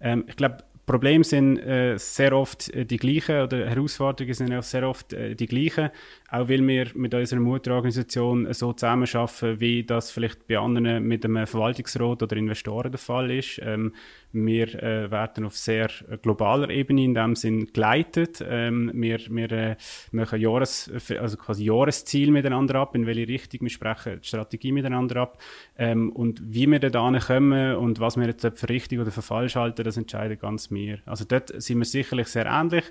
Ähm, 0.00 0.24
ich 0.26 0.36
glaube, 0.36 0.64
Probleme 0.86 1.24
sind 1.24 1.58
äh, 1.58 1.96
sehr 1.98 2.36
oft 2.36 2.68
äh, 2.74 2.84
die 2.84 2.98
gleichen 2.98 3.42
oder 3.42 3.66
Herausforderungen 3.68 4.34
sind 4.34 4.52
auch 4.52 4.62
sehr 4.62 4.88
oft 4.88 5.12
äh, 5.14 5.34
die 5.34 5.46
gleichen, 5.46 5.90
auch 6.30 6.48
weil 6.48 6.66
wir 6.66 6.88
mit 6.94 7.14
unserer 7.14 7.40
Mutterorganisation 7.40 8.52
so 8.52 8.72
zusammenarbeiten, 8.72 9.60
wie 9.60 9.84
das 9.84 10.10
vielleicht 10.10 10.46
bei 10.46 10.58
anderen 10.58 11.02
mit 11.02 11.24
einem 11.24 11.46
Verwaltungsrat 11.46 12.22
oder 12.22 12.36
Investoren 12.36 12.90
der 12.90 12.98
Fall 12.98 13.30
ist. 13.30 13.60
Ähm, 13.62 13.94
wir 14.34 14.82
äh, 14.82 15.10
werden 15.10 15.44
auf 15.46 15.56
sehr 15.56 15.88
globaler 16.20 16.68
Ebene 16.68 17.04
in 17.04 17.14
dem 17.14 17.36
Sinn 17.36 17.72
geleitet. 17.72 18.44
Ähm, 18.46 18.90
wir 18.92 19.20
wir 19.30 19.52
äh, 19.52 19.76
machen 20.10 20.40
Jahres, 20.40 20.90
also 21.20 21.36
quasi 21.36 21.64
Jahresziel 21.64 22.32
miteinander 22.32 22.74
ab, 22.80 22.96
in 22.96 23.06
welche 23.06 23.28
Richtung 23.28 23.60
wir 23.62 23.70
sprechen, 23.70 24.20
die 24.20 24.26
Strategie 24.26 24.72
miteinander 24.72 25.22
ab. 25.22 25.38
Ähm, 25.78 26.10
und 26.10 26.42
wie 26.44 26.66
wir 26.66 26.80
da 26.80 27.10
kommen 27.26 27.76
und 27.76 28.00
was 28.00 28.16
wir 28.16 28.26
jetzt 28.26 28.58
für 28.58 28.68
richtig 28.68 28.98
oder 28.98 29.12
für 29.12 29.22
falsch 29.22 29.54
halten, 29.54 29.84
das 29.84 29.96
entscheidet 29.96 30.40
ganz 30.40 30.70
mir. 30.74 30.98
Also 31.06 31.24
dort 31.24 31.50
sind 31.62 31.78
wir 31.78 31.84
sicherlich 31.86 32.28
sehr 32.28 32.46
ähnlich. 32.46 32.84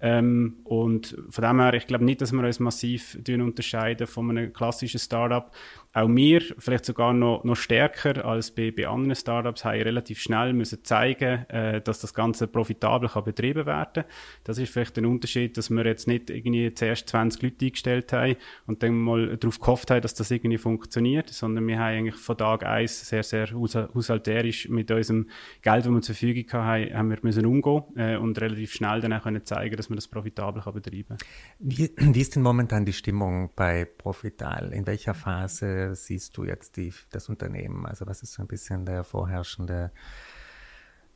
Ähm, 0.00 0.58
und 0.64 1.16
von 1.28 1.44
dem 1.44 1.60
her, 1.60 1.74
ich 1.74 1.86
glaube 1.86 2.04
nicht, 2.04 2.20
dass 2.20 2.32
wir 2.32 2.42
uns 2.44 2.60
massiv 2.60 3.18
unterscheiden 3.28 4.06
von 4.06 4.30
einem 4.30 4.52
klassischen 4.52 5.00
Startup. 5.00 5.50
auch 5.92 6.08
wir, 6.08 6.42
vielleicht 6.58 6.84
sogar 6.84 7.12
noch, 7.12 7.42
noch 7.44 7.56
stärker 7.56 8.24
als 8.24 8.50
bei, 8.52 8.70
bei 8.70 8.86
anderen 8.86 9.16
Startups, 9.16 9.64
haben 9.64 9.80
relativ 9.80 10.20
schnell 10.20 10.52
müssen 10.52 10.84
zeigen, 10.84 11.46
äh, 11.48 11.80
dass 11.80 12.00
das 12.00 12.14
Ganze 12.14 12.46
profitabel 12.46 13.08
kann 13.08 13.24
betrieben 13.24 13.66
werden. 13.66 14.04
Das 14.44 14.58
ist 14.58 14.72
vielleicht 14.72 14.96
ein 14.98 15.06
Unterschied, 15.06 15.56
dass 15.56 15.70
wir 15.70 15.84
jetzt 15.84 16.06
nicht 16.06 16.30
irgendwie 16.30 16.72
zuerst 16.74 17.08
20 17.08 17.42
Leute 17.42 17.66
eingestellt 17.66 18.12
haben 18.12 18.36
und 18.66 18.82
dann 18.82 18.96
mal 18.96 19.36
darauf 19.38 19.58
gehofft 19.58 19.90
haben, 19.90 20.02
dass 20.02 20.14
das 20.14 20.30
irgendwie 20.30 20.58
funktioniert, 20.58 21.30
sondern 21.30 21.66
wir 21.66 21.78
haben 21.78 21.96
eigentlich 21.96 22.16
von 22.16 22.36
Tag 22.36 22.64
eins 22.64 23.08
sehr, 23.08 23.22
sehr 23.22 23.48
haushalterisch 23.52 24.68
mit 24.68 24.90
unserem 24.90 25.28
Geld, 25.62 25.86
das 25.86 25.92
wir 25.92 26.02
zur 26.02 26.14
Verfügung 26.14 26.52
haben, 26.52 26.94
haben 26.94 27.10
wir 27.10 27.18
müssen 27.22 27.46
umgehen 27.46 27.82
äh, 27.96 28.16
und 28.16 28.40
relativ 28.40 28.72
schnell 28.72 29.00
dann 29.00 29.14
auch 29.14 29.22
können 29.22 29.44
zeigen, 29.44 29.76
dass 29.76 29.87
man 29.88 29.96
das 29.96 30.08
profitabel 30.08 30.62
kann 30.62 30.74
betreiben 30.74 31.16
kann. 31.16 31.28
Wie, 31.58 31.90
wie 31.96 32.20
ist 32.20 32.36
denn 32.36 32.42
momentan 32.42 32.84
die 32.84 32.92
Stimmung 32.92 33.50
bei 33.54 33.84
Profital? 33.84 34.72
In 34.72 34.86
welcher 34.86 35.14
Phase 35.14 35.94
siehst 35.94 36.36
du 36.36 36.44
jetzt 36.44 36.76
die, 36.76 36.92
das 37.10 37.28
Unternehmen? 37.28 37.86
Also 37.86 38.06
was 38.06 38.22
ist 38.22 38.32
so 38.32 38.42
ein 38.42 38.48
bisschen 38.48 38.86
der 38.86 39.04
vorherrschende, 39.04 39.92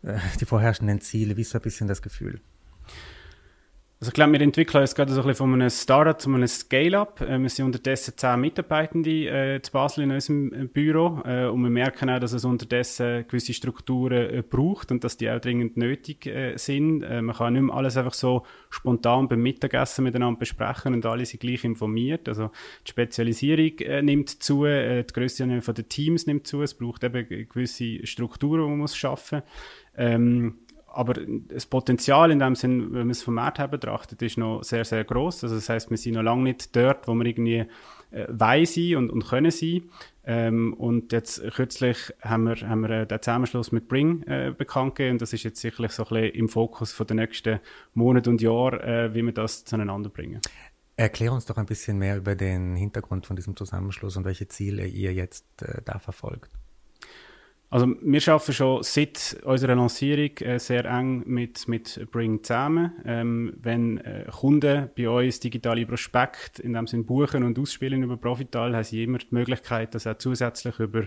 äh, 0.03 0.19
die 0.41 0.45
vorherrschenden 0.45 1.01
Ziele? 1.01 1.37
Wie 1.37 1.43
ist 1.43 1.51
so 1.51 1.59
ein 1.59 1.63
bisschen 1.63 1.89
das 1.89 2.03
Gefühl? 2.03 2.41
Also 4.03 4.09
ich 4.09 4.15
glaube, 4.15 4.33
wir 4.33 4.41
entwickeln 4.41 4.81
uns 4.81 4.97
gerade 4.97 5.13
so 5.13 5.21
ein 5.21 5.29
bisschen 5.29 5.49
von 5.49 5.55
einem 5.55 5.71
Startup 5.71 6.21
zu 6.21 6.29
einem 6.29 6.49
Scale-Up. 6.49 7.21
Äh, 7.21 7.39
wir 7.39 7.49
sind 7.49 7.67
unterdessen 7.67 8.15
zehn 8.17 8.41
Mitarbeitende 8.41 9.29
äh, 9.29 9.63
zu 9.63 9.71
Basel 9.71 10.03
in 10.03 10.11
unserem 10.11 10.53
äh, 10.53 10.65
Büro 10.65 11.23
äh, 11.25 11.47
und 11.47 11.63
wir 11.63 11.71
merken 11.71 12.11
auch, 12.11 12.19
dass 12.19 12.33
es 12.33 12.45
unterdessen 12.45 13.25
gewisse 13.29 13.55
Strukturen 13.55 14.39
äh, 14.39 14.43
braucht 14.43 14.91
und 14.91 15.05
dass 15.05 15.19
die 15.19 15.31
auch 15.31 15.39
dringend 15.39 15.77
nötig 15.77 16.27
äh, 16.27 16.57
sind. 16.57 17.03
Man 17.03 17.33
kann 17.33 17.53
nicht 17.53 17.63
mehr 17.63 17.77
alles 17.77 17.97
einfach 17.97 18.15
so 18.15 18.43
spontan 18.71 19.29
beim 19.29 19.41
Mittagessen 19.41 20.03
miteinander 20.03 20.41
besprechen 20.41 20.95
und 20.95 21.07
alle 21.07 21.25
sind 21.25 21.39
gleich 21.39 21.63
informiert. 21.63 22.29
Also 22.29 22.51
die 22.85 22.91
Spezialisierung 22.91 24.05
nimmt 24.05 24.31
zu, 24.31 24.65
die 24.65 25.05
Größe 25.13 25.47
den 25.47 25.89
Teams 25.89 26.27
nimmt 26.27 26.49
zu. 26.49 26.63
Es 26.63 26.75
braucht 26.75 27.05
eben 27.05 27.49
gewisse 27.49 28.05
Strukturen, 28.05 28.63
die 28.63 28.69
man 28.71 28.79
muss 28.79 28.97
schaffen. 28.97 29.43
Ähm, 29.97 30.59
aber 30.95 31.15
das 31.49 31.67
Potenzial 31.67 32.31
in 32.31 32.39
dem 32.39 32.55
Sinn, 32.55 32.93
wenn 32.93 33.01
man 33.01 33.11
es 33.11 33.23
vom 33.23 33.35
Markt 33.35 33.59
her 33.59 33.69
betrachtet, 33.69 34.23
ist 34.23 34.39
noch 34.39 34.63
sehr, 34.63 34.85
sehr 34.85 35.05
groß. 35.05 35.45
Also 35.45 35.57
das 35.57 35.69
heißt, 35.69 35.91
wir 35.91 35.97
sind 35.97 36.15
noch 36.15 36.23
lange 36.23 36.43
nicht 36.45 36.75
dort, 36.77 37.09
wo 37.09 37.15
wir 37.15 37.27
irgendwie 37.27 37.67
äh, 38.11 38.27
wollen 38.29 38.67
sein 38.67 38.97
und, 38.97 39.11
und 39.11 39.27
können 39.27 39.51
sein. 39.51 39.83
Ähm, 40.25 40.75
und 40.75 41.13
jetzt 41.13 41.43
kürzlich 41.53 42.13
haben 42.21 42.45
wir, 42.45 42.57
haben 42.69 42.83
wir 42.83 42.91
äh, 42.91 43.07
den 43.07 43.21
Zusammenschluss 43.21 43.73
mit 43.73 43.89
Bring 43.89 44.23
äh, 44.25 44.55
bekannt 44.57 44.95
gegeben 44.95 45.15
und 45.15 45.23
das 45.23 45.33
ist 45.33 45.43
jetzt 45.43 45.61
sicherlich 45.61 45.93
so 45.93 46.05
ein 46.05 46.09
bisschen 46.11 46.35
im 46.35 46.49
Fokus 46.49 46.93
von 46.93 47.07
den 47.07 47.17
nächsten 47.17 47.59
Monaten 47.95 48.31
und 48.31 48.41
Jahren, 48.41 48.81
äh, 48.81 49.15
wie 49.15 49.23
wir 49.23 49.33
das 49.33 49.65
zueinander 49.65 50.11
bringen. 50.11 50.41
Erklär 50.97 51.33
uns 51.33 51.47
doch 51.47 51.57
ein 51.57 51.67
bisschen 51.67 51.99
mehr 51.99 52.19
über 52.19 52.37
den 52.37 52.77
Hintergrund 52.77 53.27
von 53.27 53.35
diesem 53.35 53.57
Zusammenschluss 53.57 54.17
und 54.17 54.25
welche 54.25 54.47
Ziele 54.47 54.87
ihr 54.87 55.13
jetzt 55.13 55.63
äh, 55.63 55.83
da 55.85 55.99
verfolgt. 55.99 56.51
Also 57.73 57.87
wir 58.03 58.29
arbeiten 58.29 58.53
schon 58.53 58.83
seit 58.83 59.39
unserer 59.45 59.75
Lancierung 59.75 60.37
äh, 60.41 60.59
sehr 60.59 60.85
eng 60.85 61.23
mit, 61.25 61.69
mit 61.69 62.07
Bring 62.11 62.45
zusammen. 62.45 62.93
Ähm, 63.07 63.55
wenn 63.63 63.97
äh, 63.97 64.27
Kunden 64.31 64.91
bei 64.95 65.09
uns 65.09 65.41
digitale 65.41 65.87
Prospekt 65.87 66.59
in 66.59 66.75
dem 66.75 66.87
Sinn 66.87 67.07
buchen 67.07 67.45
und 67.45 67.59
ausspielen 67.59 68.03
über 68.03 68.19
Profital, 68.19 68.77
haben 68.77 68.85
sie 68.85 69.03
immer 69.03 69.17
die 69.17 69.29
Möglichkeit, 69.31 69.95
das 69.95 70.07
auch 70.07 70.19
zusätzlich 70.19 70.79
über 70.81 71.05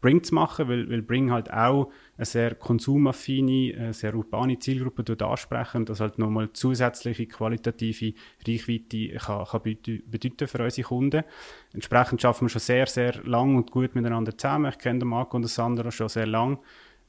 Bring 0.00 0.22
zu 0.22 0.34
machen, 0.34 0.68
weil, 0.68 0.88
weil 0.88 1.02
Bring 1.02 1.30
halt 1.30 1.52
auch 1.52 1.90
eine 2.16 2.24
sehr 2.24 2.54
konsumaffine, 2.54 3.76
eine 3.76 3.92
sehr 3.92 4.14
urbane 4.14 4.58
Zielgruppe 4.58 5.02
dort 5.02 5.22
ansprechen 5.22 5.78
und 5.78 5.88
das 5.88 6.00
halt 6.00 6.18
nochmal 6.18 6.52
zusätzliche 6.52 7.26
qualitative 7.26 8.14
Reichweite 8.46 9.16
kann, 9.18 9.44
kann 9.44 9.62
bedeuten 10.06 10.46
für 10.46 10.62
unsere 10.62 10.86
Kunden. 10.88 11.24
Entsprechend 11.72 12.24
arbeiten 12.24 12.44
wir 12.44 12.48
schon 12.48 12.60
sehr, 12.60 12.86
sehr 12.86 13.22
lang 13.24 13.56
und 13.56 13.70
gut 13.70 13.94
miteinander 13.94 14.36
zusammen. 14.36 14.70
Ich 14.70 14.78
kenne 14.78 15.00
den 15.00 15.08
Marco 15.08 15.36
und 15.36 15.42
den 15.42 15.48
Sandra 15.48 15.90
schon 15.90 16.08
sehr 16.08 16.26
lang. 16.26 16.58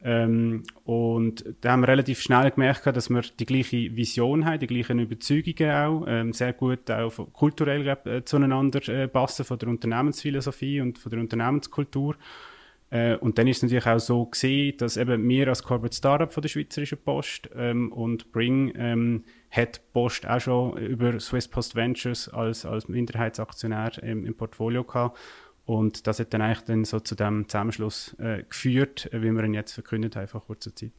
Ähm, 0.01 0.63
und 0.85 1.43
da 1.59 1.73
haben 1.73 1.81
wir 1.81 1.89
relativ 1.89 2.21
schnell 2.21 2.51
gemerkt, 2.51 2.85
dass 2.85 3.09
wir 3.09 3.21
die 3.21 3.45
gleiche 3.45 3.95
Vision 3.95 4.45
haben, 4.45 4.59
die 4.59 4.67
gleichen 4.67 4.99
Überzeugungen 4.99 5.71
auch, 5.71 6.05
ähm, 6.07 6.31
sehr 6.31 6.53
gut 6.53 6.89
auch 6.89 7.11
kulturell 7.33 7.85
äh, 8.05 8.23
zueinander 8.23 8.87
äh, 8.87 9.09
passen, 9.09 9.43
von 9.43 9.59
der 9.59 9.67
Unternehmensphilosophie 9.67 10.79
und 10.79 10.97
von 10.97 11.09
der 11.09 11.19
Unternehmenskultur. 11.19 12.15
Äh, 12.91 13.15
und 13.15 13.37
dann 13.37 13.47
ist 13.47 13.57
es 13.57 13.63
natürlich 13.63 13.85
auch 13.85 13.99
so 13.99 14.25
gesehen, 14.25 14.77
dass 14.77 14.97
eben 14.97 15.27
wir 15.27 15.47
als 15.47 15.63
Corporate 15.63 15.95
Startup 15.95 16.31
von 16.31 16.41
der 16.41 16.49
Schweizerischen 16.49 16.97
Post 16.97 17.49
ähm, 17.55 17.91
und 17.91 18.31
Bring 18.31 18.73
ähm, 18.75 19.23
hat 19.51 19.81
Post 19.93 20.27
auch 20.27 20.39
schon 20.39 20.77
über 20.77 21.19
Swiss 21.19 21.47
Post 21.47 21.75
Ventures 21.75 22.29
als, 22.29 22.65
als 22.65 22.87
Minderheitsaktionär 22.87 24.01
im, 24.03 24.25
im 24.25 24.35
Portfolio 24.35 24.83
gehabt. 24.83 25.17
Und 25.65 26.07
das 26.07 26.19
hat 26.19 26.33
dann 26.33 26.41
eigentlich 26.41 26.61
dann 26.61 26.83
so 26.83 26.99
zu 26.99 27.13
dem 27.13 27.47
Zusammenschluss 27.47 28.15
äh, 28.17 28.43
geführt, 28.49 29.07
wie 29.11 29.31
wir 29.31 29.43
ihn 29.43 29.53
jetzt 29.53 29.73
verkündet 29.73 30.15
haben 30.15 30.27
vor 30.27 30.43
kurzer 30.43 30.75
Zeit. 30.75 30.93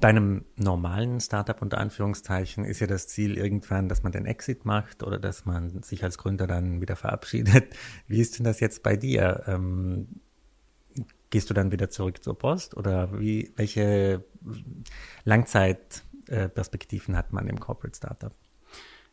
Bei 0.00 0.08
einem 0.08 0.44
normalen 0.56 1.20
Startup 1.20 1.60
unter 1.62 1.78
Anführungszeichen 1.78 2.64
ist 2.64 2.80
ja 2.80 2.86
das 2.86 3.08
Ziel 3.08 3.36
irgendwann, 3.36 3.88
dass 3.88 4.02
man 4.02 4.12
den 4.12 4.26
Exit 4.26 4.64
macht 4.64 5.02
oder 5.02 5.18
dass 5.18 5.46
man 5.46 5.82
sich 5.82 6.02
als 6.02 6.18
Gründer 6.18 6.46
dann 6.46 6.80
wieder 6.80 6.96
verabschiedet. 6.96 7.74
Wie 8.08 8.20
ist 8.20 8.38
denn 8.38 8.44
das 8.44 8.60
jetzt 8.60 8.82
bei 8.82 8.96
dir? 8.96 9.44
Ähm, 9.46 10.20
Gehst 11.30 11.50
du 11.50 11.54
dann 11.54 11.72
wieder 11.72 11.90
zurück 11.90 12.22
zur 12.22 12.38
Post 12.38 12.76
oder 12.76 13.18
wie, 13.18 13.52
welche 13.56 14.24
Langzeitperspektiven 15.24 17.16
hat 17.16 17.32
man 17.32 17.48
im 17.48 17.58
Corporate 17.58 17.96
Startup? 17.96 18.32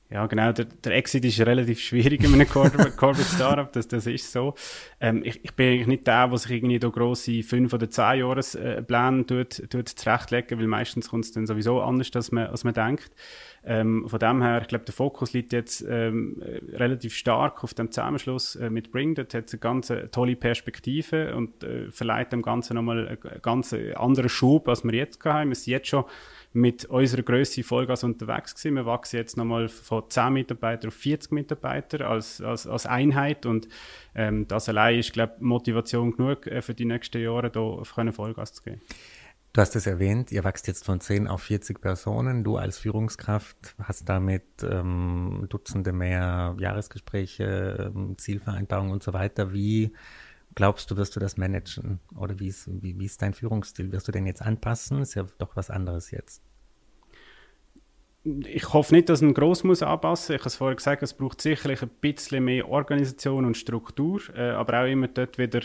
Ja, 0.10 0.28
genau. 0.28 0.52
Der, 0.52 0.66
der 0.66 0.96
Exit 0.96 1.26
ist 1.26 1.40
relativ 1.40 1.80
schwierig 1.80 2.24
in 2.24 2.34
einem 2.34 2.48
Corporate, 2.48 2.92
Corporate 2.96 3.28
Startup. 3.28 3.72
Das, 3.72 3.88
das 3.88 4.06
ist 4.06 4.32
so. 4.32 4.54
Ähm, 5.00 5.24
ich, 5.26 5.44
ich 5.44 5.56
bin 5.56 5.70
eigentlich 5.70 5.88
nicht 5.88 6.08
der, 6.08 6.28
der 6.28 6.38
sich 6.38 6.52
irgendwie 6.52 6.78
da 6.78 6.90
grosse 6.90 7.42
fünf 7.42 7.74
oder 7.74 7.90
zehn 7.90 8.20
Jahrespläne 8.20 9.26
tut, 9.26 9.70
tut 9.72 9.90
zurechtlegen, 9.90 10.60
weil 10.60 10.68
meistens 10.68 11.10
kommt 11.10 11.26
es 11.26 11.32
dann 11.32 11.48
sowieso 11.48 11.82
anders, 11.82 12.12
als 12.14 12.32
man, 12.32 12.46
als 12.46 12.64
man 12.64 12.76
denkt. 12.76 13.12
Ähm, 13.66 14.06
von 14.08 14.20
dem 14.20 14.42
her, 14.42 14.62
ich 14.62 14.68
glaube, 14.68 14.86
der 14.86 14.94
Fokus 14.94 15.34
liegt 15.34 15.54
jetzt 15.54 15.84
ähm, 15.90 16.44
relativ 16.74 17.16
stark 17.16 17.64
auf 17.64 17.74
dem 17.74 17.90
Zusammenschluss 17.92 18.56
äh, 18.58 18.70
mit 18.70 18.92
Bring. 18.92 19.16
Dort 19.16 19.34
hat 19.34 19.48
es 19.48 19.54
eine 19.54 19.62
ganz 19.62 19.90
äh, 19.90 20.10
tolle 20.10 20.36
Perspektive 20.36 21.34
und 21.36 21.64
äh, 21.64 21.90
verleiht 21.90 22.34
dem 22.34 22.42
Ganzen 22.42 22.76
nochmal 22.76 23.08
einen 23.08 23.42
ganz 23.42 23.74
anderen 23.96 24.30
Schub, 24.30 24.68
als 24.68 24.84
wir 24.84 24.94
jetzt 24.94 25.24
haben. 25.26 25.50
Wir 25.50 25.56
sind 25.56 25.72
jetzt 25.72 25.88
schon 25.88 26.04
mit 26.54 26.86
unserer 26.86 27.24
Größe 27.24 27.64
Vollgas 27.64 28.04
unterwegs 28.04 28.56
gewesen. 28.56 28.76
Wir 28.76 28.86
wachsen 28.86 29.18
jetzt 29.18 29.38
nochmal 29.38 29.68
von 29.68 30.04
10 30.08 30.32
Mitarbeitern 30.32 30.90
auf 30.90 30.96
40 30.96 31.32
Mitarbeiter 31.32 32.08
als, 32.08 32.42
als, 32.42 32.68
als 32.68 32.86
Einheit 32.86 33.46
und 33.46 33.68
ähm, 34.16 34.48
das 34.48 34.70
allein 34.70 35.00
ist, 35.00 35.14
glaube 35.14 35.34
ich, 35.38 35.42
Motivation 35.42 36.16
genug 36.16 36.48
äh, 36.48 36.62
für 36.62 36.74
die 36.74 36.86
nächsten 36.86 37.22
Jahre, 37.22 37.50
da 37.50 37.84
Vollgas 38.12 38.54
zu 38.54 38.64
gehen. 38.64 38.82
Du 39.56 39.62
hast 39.62 39.76
es 39.76 39.86
erwähnt, 39.86 40.32
ihr 40.32 40.44
wächst 40.44 40.68
jetzt 40.68 40.84
von 40.84 41.00
10 41.00 41.28
auf 41.28 41.44
40 41.44 41.80
Personen. 41.80 42.44
Du 42.44 42.58
als 42.58 42.80
Führungskraft 42.80 43.76
hast 43.84 44.10
damit 44.10 44.44
ähm, 44.64 45.46
Dutzende 45.48 45.94
mehr 45.94 46.56
Jahresgespräche, 46.60 47.92
ähm, 47.96 48.18
Zielvereinbarungen 48.18 48.92
und 48.92 49.04
so 49.04 49.14
weiter. 49.14 49.54
Wie 49.54 49.94
glaubst 50.56 50.90
du, 50.92 50.98
wirst 50.98 51.16
du 51.16 51.20
das 51.20 51.38
managen? 51.38 52.00
Oder 52.16 52.40
wie 52.40 52.48
ist, 52.48 52.70
wie, 52.82 53.00
wie 53.00 53.06
ist 53.06 53.22
dein 53.22 53.34
Führungsstil? 53.34 53.92
Wirst 53.92 54.08
du 54.08 54.12
den 54.12 54.26
jetzt 54.26 54.42
anpassen? 54.42 55.02
Ist 55.02 55.16
ja 55.16 55.26
doch 55.38 55.56
was 55.56 55.70
anderes 55.70 56.12
jetzt. 56.12 56.42
Ich 58.24 58.72
hoffe 58.72 58.96
nicht, 58.96 59.10
dass 59.10 59.22
ein 59.22 59.34
gross 59.34 59.64
muss 59.64 59.84
anpassen. 59.84 60.36
Ich 60.36 60.42
habe 60.42 60.48
es 60.48 60.56
vorher 60.56 60.76
gesagt, 60.76 61.04
es 61.04 61.14
braucht 61.14 61.42
sicherlich 61.42 61.82
ein 61.82 61.92
bisschen 62.00 62.46
mehr 62.46 62.70
Organisation 62.70 63.46
und 63.46 63.58
Struktur, 63.58 64.22
äh, 64.34 64.52
aber 64.52 64.82
auch 64.82 64.88
immer 64.88 65.10
dort 65.10 65.38
wieder 65.38 65.62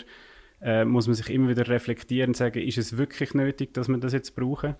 äh, 0.61 0.83
muss 0.83 1.07
man 1.07 1.15
sich 1.15 1.29
immer 1.29 1.47
wieder 1.47 1.67
reflektieren 1.67 2.31
und 2.31 2.37
sagen, 2.37 2.59
ist 2.59 2.77
es 2.77 2.97
wirklich 2.97 3.33
nötig, 3.33 3.73
dass 3.73 3.87
wir 3.87 3.97
das 3.97 4.11
jetzt 4.13 4.35
brauchen? 4.35 4.75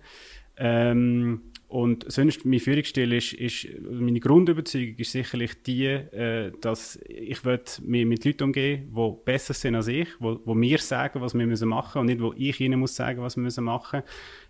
Ähm, 0.60 1.40
und 1.68 2.10
sonst, 2.10 2.44
mein 2.44 2.58
Führungsstil 2.58 3.12
ist, 3.12 3.32
ist, 3.32 3.68
meine 3.88 4.18
Grundüberzeugung 4.18 4.96
ist 4.96 5.12
sicherlich 5.12 5.62
die, 5.62 5.86
äh, 5.86 6.50
dass 6.60 6.98
ich 7.06 7.44
mehr 7.80 8.04
mit 8.06 8.24
Leuten 8.24 8.44
umgehen 8.44 8.88
die 8.90 9.12
besser 9.24 9.54
sind 9.54 9.76
als 9.76 9.86
ich, 9.86 10.08
wo, 10.18 10.40
wo 10.44 10.54
mir 10.54 10.78
sagen, 10.78 11.20
was 11.20 11.32
wir 11.32 11.46
müssen 11.46 11.68
machen 11.68 12.00
und 12.00 12.06
nicht, 12.06 12.20
wo 12.20 12.34
ich 12.36 12.60
ihnen 12.60 12.80
muss 12.80 12.96
sagen, 12.96 13.22
was 13.22 13.36
wir 13.36 13.42
müssen 13.44 13.64
machen. 13.64 14.02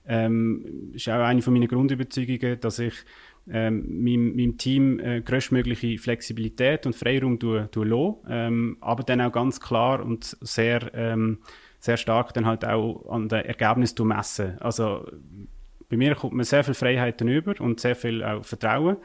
Ähm, 0.07 0.93
ist 0.95 1.11
auch 1.11 1.21
eine 1.21 1.43
von 1.43 1.53
meinen 1.53 1.69
Grundüberzeugungen, 1.69 2.59
dass 2.59 2.79
ich 2.79 2.95
ähm, 3.51 4.03
meinem, 4.03 4.35
meinem 4.35 4.57
Team 4.57 4.99
äh, 4.99 5.21
größtmögliche 5.21 5.99
Flexibilität 5.99 6.87
und 6.87 6.97
Freiraum 6.97 7.39
lassen, 7.43 8.15
ähm, 8.29 8.79
aber 8.81 9.03
dann 9.03 9.21
auch 9.21 9.33
ganz 9.33 9.61
klar 9.61 10.03
und 10.03 10.39
sehr, 10.41 10.91
ähm, 10.95 11.39
sehr 11.81 11.99
stark 11.99 12.33
dann 12.33 12.47
halt 12.47 12.65
auch 12.65 13.11
an 13.11 13.29
den 13.29 13.45
Ergebnissen 13.45 14.09
messen. 14.09 14.59
Also 14.59 15.07
bei 15.91 15.97
mir 15.97 16.15
kommt 16.15 16.35
man 16.35 16.45
sehr 16.45 16.63
viel 16.63 16.75
Freiheiten 16.75 17.29
über 17.29 17.61
und 17.61 17.81
sehr 17.81 17.97
viel 17.97 18.23
auch 18.23 18.45
Vertrauen 18.45 18.97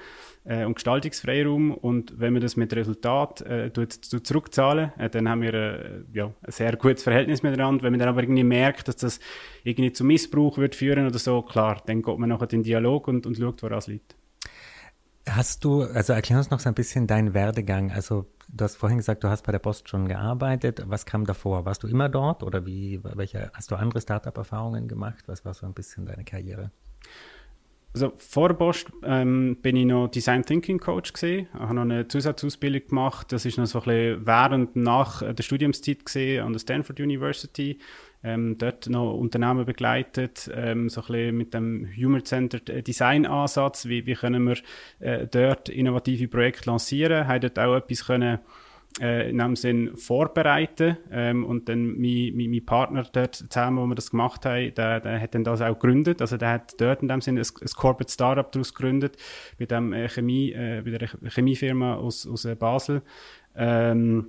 äh, 0.45 0.65
und 0.65 0.75
Gestaltungsfreiraum 0.75 1.73
und 1.73 2.19
wenn 2.19 2.31
man 2.33 2.41
das 2.41 2.55
mit 2.55 2.73
Resultat 2.75 3.41
äh, 3.41 3.71
tut, 3.71 4.09
tut 4.09 4.25
zurückzahlen, 4.25 4.91
äh, 4.97 5.09
dann 5.09 5.27
haben 5.27 5.41
wir 5.41 5.53
äh, 5.53 5.79
ja, 6.13 6.31
ein 6.43 6.51
sehr 6.51 6.75
gutes 6.77 7.03
Verhältnis 7.03 7.41
miteinander. 7.41 7.83
Wenn 7.83 7.91
man 7.91 7.99
dann 7.99 8.09
aber 8.09 8.21
irgendwie 8.21 8.43
merkt, 8.43 8.87
dass 8.87 8.97
das 8.97 9.19
irgendwie 9.63 9.91
zu 9.91 10.03
Missbrauch 10.03 10.59
wird 10.59 10.75
führen 10.75 11.07
oder 11.07 11.17
so, 11.17 11.41
klar, 11.41 11.81
dann 11.87 12.03
geht 12.03 12.17
man 12.19 12.29
nachher 12.29 12.43
in 12.43 12.49
den 12.59 12.63
Dialog 12.63 13.07
und, 13.07 13.25
und 13.25 13.35
schaut, 13.35 13.63
woran 13.63 13.79
es 13.79 13.87
liegt. 13.87 14.15
Hast 15.27 15.63
du, 15.65 15.84
also 15.84 16.13
erklär 16.13 16.38
uns 16.38 16.51
noch 16.51 16.60
so 16.60 16.70
ein 16.70 16.75
bisschen 16.75 17.08
deinen 17.08 17.34
Werdegang. 17.34 17.91
Also 17.91 18.27
du 18.48 18.63
hast 18.63 18.75
vorhin 18.75 19.00
gesagt, 19.00 19.24
du 19.24 19.29
hast 19.29 19.44
bei 19.44 19.51
der 19.51 19.60
Post 19.60 19.89
schon 19.89 20.08
gearbeitet. 20.08 20.84
Was 20.86 21.05
kam 21.05 21.25
davor? 21.25 21.65
Warst 21.65 21.82
du 21.82 21.88
immer 21.88 22.10
dort 22.10 22.44
oder 22.44 22.65
wie, 22.65 23.00
welche, 23.03 23.51
hast 23.53 23.72
du 23.72 23.75
andere 23.75 24.01
Startup-Erfahrungen 24.01 24.88
gemacht? 24.88 25.24
Was 25.27 25.44
war 25.44 25.53
so 25.53 25.65
ein 25.65 25.74
bisschen 25.74 26.05
deine 26.05 26.24
Karriere? 26.24 26.72
Also 27.96 28.12
vor 28.17 28.53
Post 28.53 28.91
ähm, 29.03 29.58
bin 29.62 29.77
ich 29.77 29.86
noch 29.86 30.10
Design 30.10 30.44
Thinking 30.44 30.79
Coach 30.79 31.13
gesehen, 31.13 31.48
habe 31.53 31.75
noch 31.75 31.84
eine 31.84 32.08
Zusatzausbildung 32.08 32.89
gemacht. 32.89 33.32
Das 33.32 33.46
ist 33.46 33.58
noch 33.58 33.67
so 33.67 33.79
ein 33.79 33.86
bisschen 33.86 34.25
während 34.25 34.75
nach 34.75 35.24
der 35.34 35.41
Studiumszeit 35.41 36.05
gesehen 36.05 36.44
an 36.46 36.51
der 36.51 36.60
Stanford 36.60 37.00
University 37.00 37.79
ähm, 38.25 38.58
dort 38.58 38.89
noch 38.89 39.13
Unternehmen 39.13 39.65
begleitet, 39.65 40.50
ähm, 40.53 40.89
so 40.89 41.01
ein 41.01 41.08
bisschen 41.08 41.38
mit 41.38 41.53
dem 41.53 41.88
Human-Centered 41.96 42.88
Design-Ansatz, 42.88 43.86
wie, 43.86 44.05
wie 44.08 44.15
können 44.15 44.48
wir 44.48 44.58
äh, 45.00 45.27
dort 45.27 45.70
innovative 45.70 46.27
Projekte 46.27 46.70
lancieren, 46.70 47.27
haben 47.27 47.41
dort 47.41 47.60
auch 47.60 47.75
etwas 47.75 48.05
können 48.05 48.39
äh, 49.00 49.29
in 49.29 49.38
dem 49.38 49.55
Sinn 49.55 49.96
vorbereiten. 49.96 50.98
Ähm, 51.12 51.46
und 51.46 51.70
dann 51.70 52.00
mein, 52.00 52.34
mein, 52.36 52.50
mein 52.50 52.65
Partner 52.65 53.03
dort 53.12 53.36
zusammen, 53.36 53.77
wo 53.77 53.86
wir 53.86 53.96
das 53.96 54.10
gemacht 54.10 54.46
haben, 54.46 54.74
der, 54.74 55.01
der 55.01 55.22
hat 55.22 55.36
dann 55.36 55.44
das 55.44 55.62
auch 55.62 55.74
gegründet, 55.74 56.22
also 56.22 56.38
der 56.38 56.50
hat 56.50 56.79
dort 56.82 57.03
in 57.03 57.08
dem 57.08 57.22
Sinn 57.22 57.38
ein, 57.38 57.46
ein 57.46 57.70
Corporate 57.75 58.12
Startup 58.12 58.51
daraus 58.51 58.74
gegründet, 58.74 59.17
bei 59.60 59.65
dem 59.65 59.94
äh, 59.94 60.10
Chemie, 60.10 60.51
äh, 60.51 60.82
bei 60.84 60.98
der 60.98 61.10
Chemiefirma 61.29 61.96
aus, 61.96 62.25
aus 62.25 62.46
äh, 62.46 62.55
Basel. 62.55 63.03
Ähm, 63.55 64.27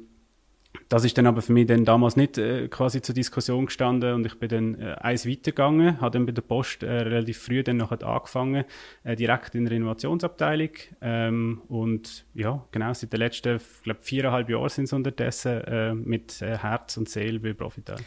das 0.89 1.05
ist 1.05 1.17
dann 1.19 1.27
aber 1.27 1.43
für 1.43 1.53
mich 1.53 1.67
dann 1.67 1.85
damals 1.85 2.17
nicht 2.17 2.39
äh, 2.39 2.69
quasi 2.69 3.03
zur 3.03 3.15
Diskussion 3.15 3.67
gestanden 3.67 4.15
und 4.15 4.27
ich 4.27 4.39
bin 4.39 4.49
dann 4.49 4.81
äh, 4.81 4.95
eins 5.01 5.27
weitergegangen, 5.27 6.01
habe 6.01 6.13
dann 6.13 6.27
bei 6.27 6.33
der 6.33 6.43
Post 6.43 6.83
äh, 6.83 6.91
relativ 6.91 7.39
früh 7.39 7.63
dann 7.63 7.79
noch 7.79 7.93
angefangen, 7.93 8.65
äh, 9.05 9.17
direkt 9.17 9.55
in 9.55 9.65
der 9.65 9.77
Innovationsabteilung 9.77 10.71
ähm, 11.01 11.63
und 11.69 12.25
ja, 12.35 12.65
genau, 12.73 12.93
seit 12.93 13.13
den 13.13 13.21
letzten, 13.21 13.61
glaube 13.83 14.01
viereinhalb 14.03 14.49
Jahren 14.49 14.69
sind 14.69 14.85
es 14.85 14.93
unterdessen 14.93 15.61
äh, 15.65 15.95
mit 15.95 16.41
äh, 16.43 16.59
Herz 16.59 16.97
und 16.97 17.09
Seele 17.09 17.41
bei 17.41 17.53
Profital. 17.53 17.99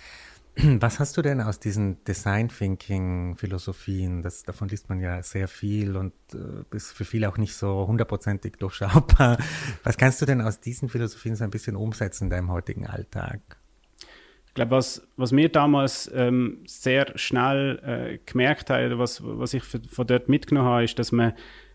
Was 0.79 0.99
hast 0.99 1.15
du 1.15 1.21
denn 1.21 1.41
aus 1.41 1.59
diesen 1.59 2.03
Design 2.03 2.49
Thinking 2.49 3.37
Philosophien? 3.37 4.21
Das, 4.21 4.43
davon 4.43 4.67
liest 4.67 4.89
man 4.89 4.99
ja 4.99 5.21
sehr 5.23 5.47
viel 5.47 5.95
und 5.95 6.13
äh, 6.33 6.75
ist 6.75 6.91
für 6.91 7.05
viele 7.05 7.29
auch 7.29 7.37
nicht 7.37 7.55
so 7.55 7.87
hundertprozentig 7.87 8.57
durchschaubar. 8.57 9.37
Was 9.83 9.97
kannst 9.97 10.21
du 10.21 10.25
denn 10.25 10.41
aus 10.41 10.59
diesen 10.59 10.89
Philosophien 10.89 11.35
so 11.35 11.43
ein 11.43 11.51
bisschen 11.51 11.75
umsetzen 11.75 12.25
in 12.25 12.29
deinem 12.29 12.51
heutigen 12.51 12.87
Alltag? 12.87 13.41
Ich 14.47 14.53
glaube, 14.53 14.71
was, 14.71 15.07
was 15.15 15.31
wir 15.31 15.49
damals 15.49 16.11
ähm, 16.13 16.63
sehr 16.65 17.17
schnell 17.17 17.79
äh, 17.83 18.19
gemerkt 18.25 18.69
haben, 18.69 18.97
was, 18.97 19.21
was 19.23 19.53
ich 19.53 19.63
von 19.63 20.07
dort 20.07 20.27
mitgenommen 20.27 20.67
habe, 20.67 20.83
ist, 20.83 20.99
dass 20.99 21.11
man 21.11 21.33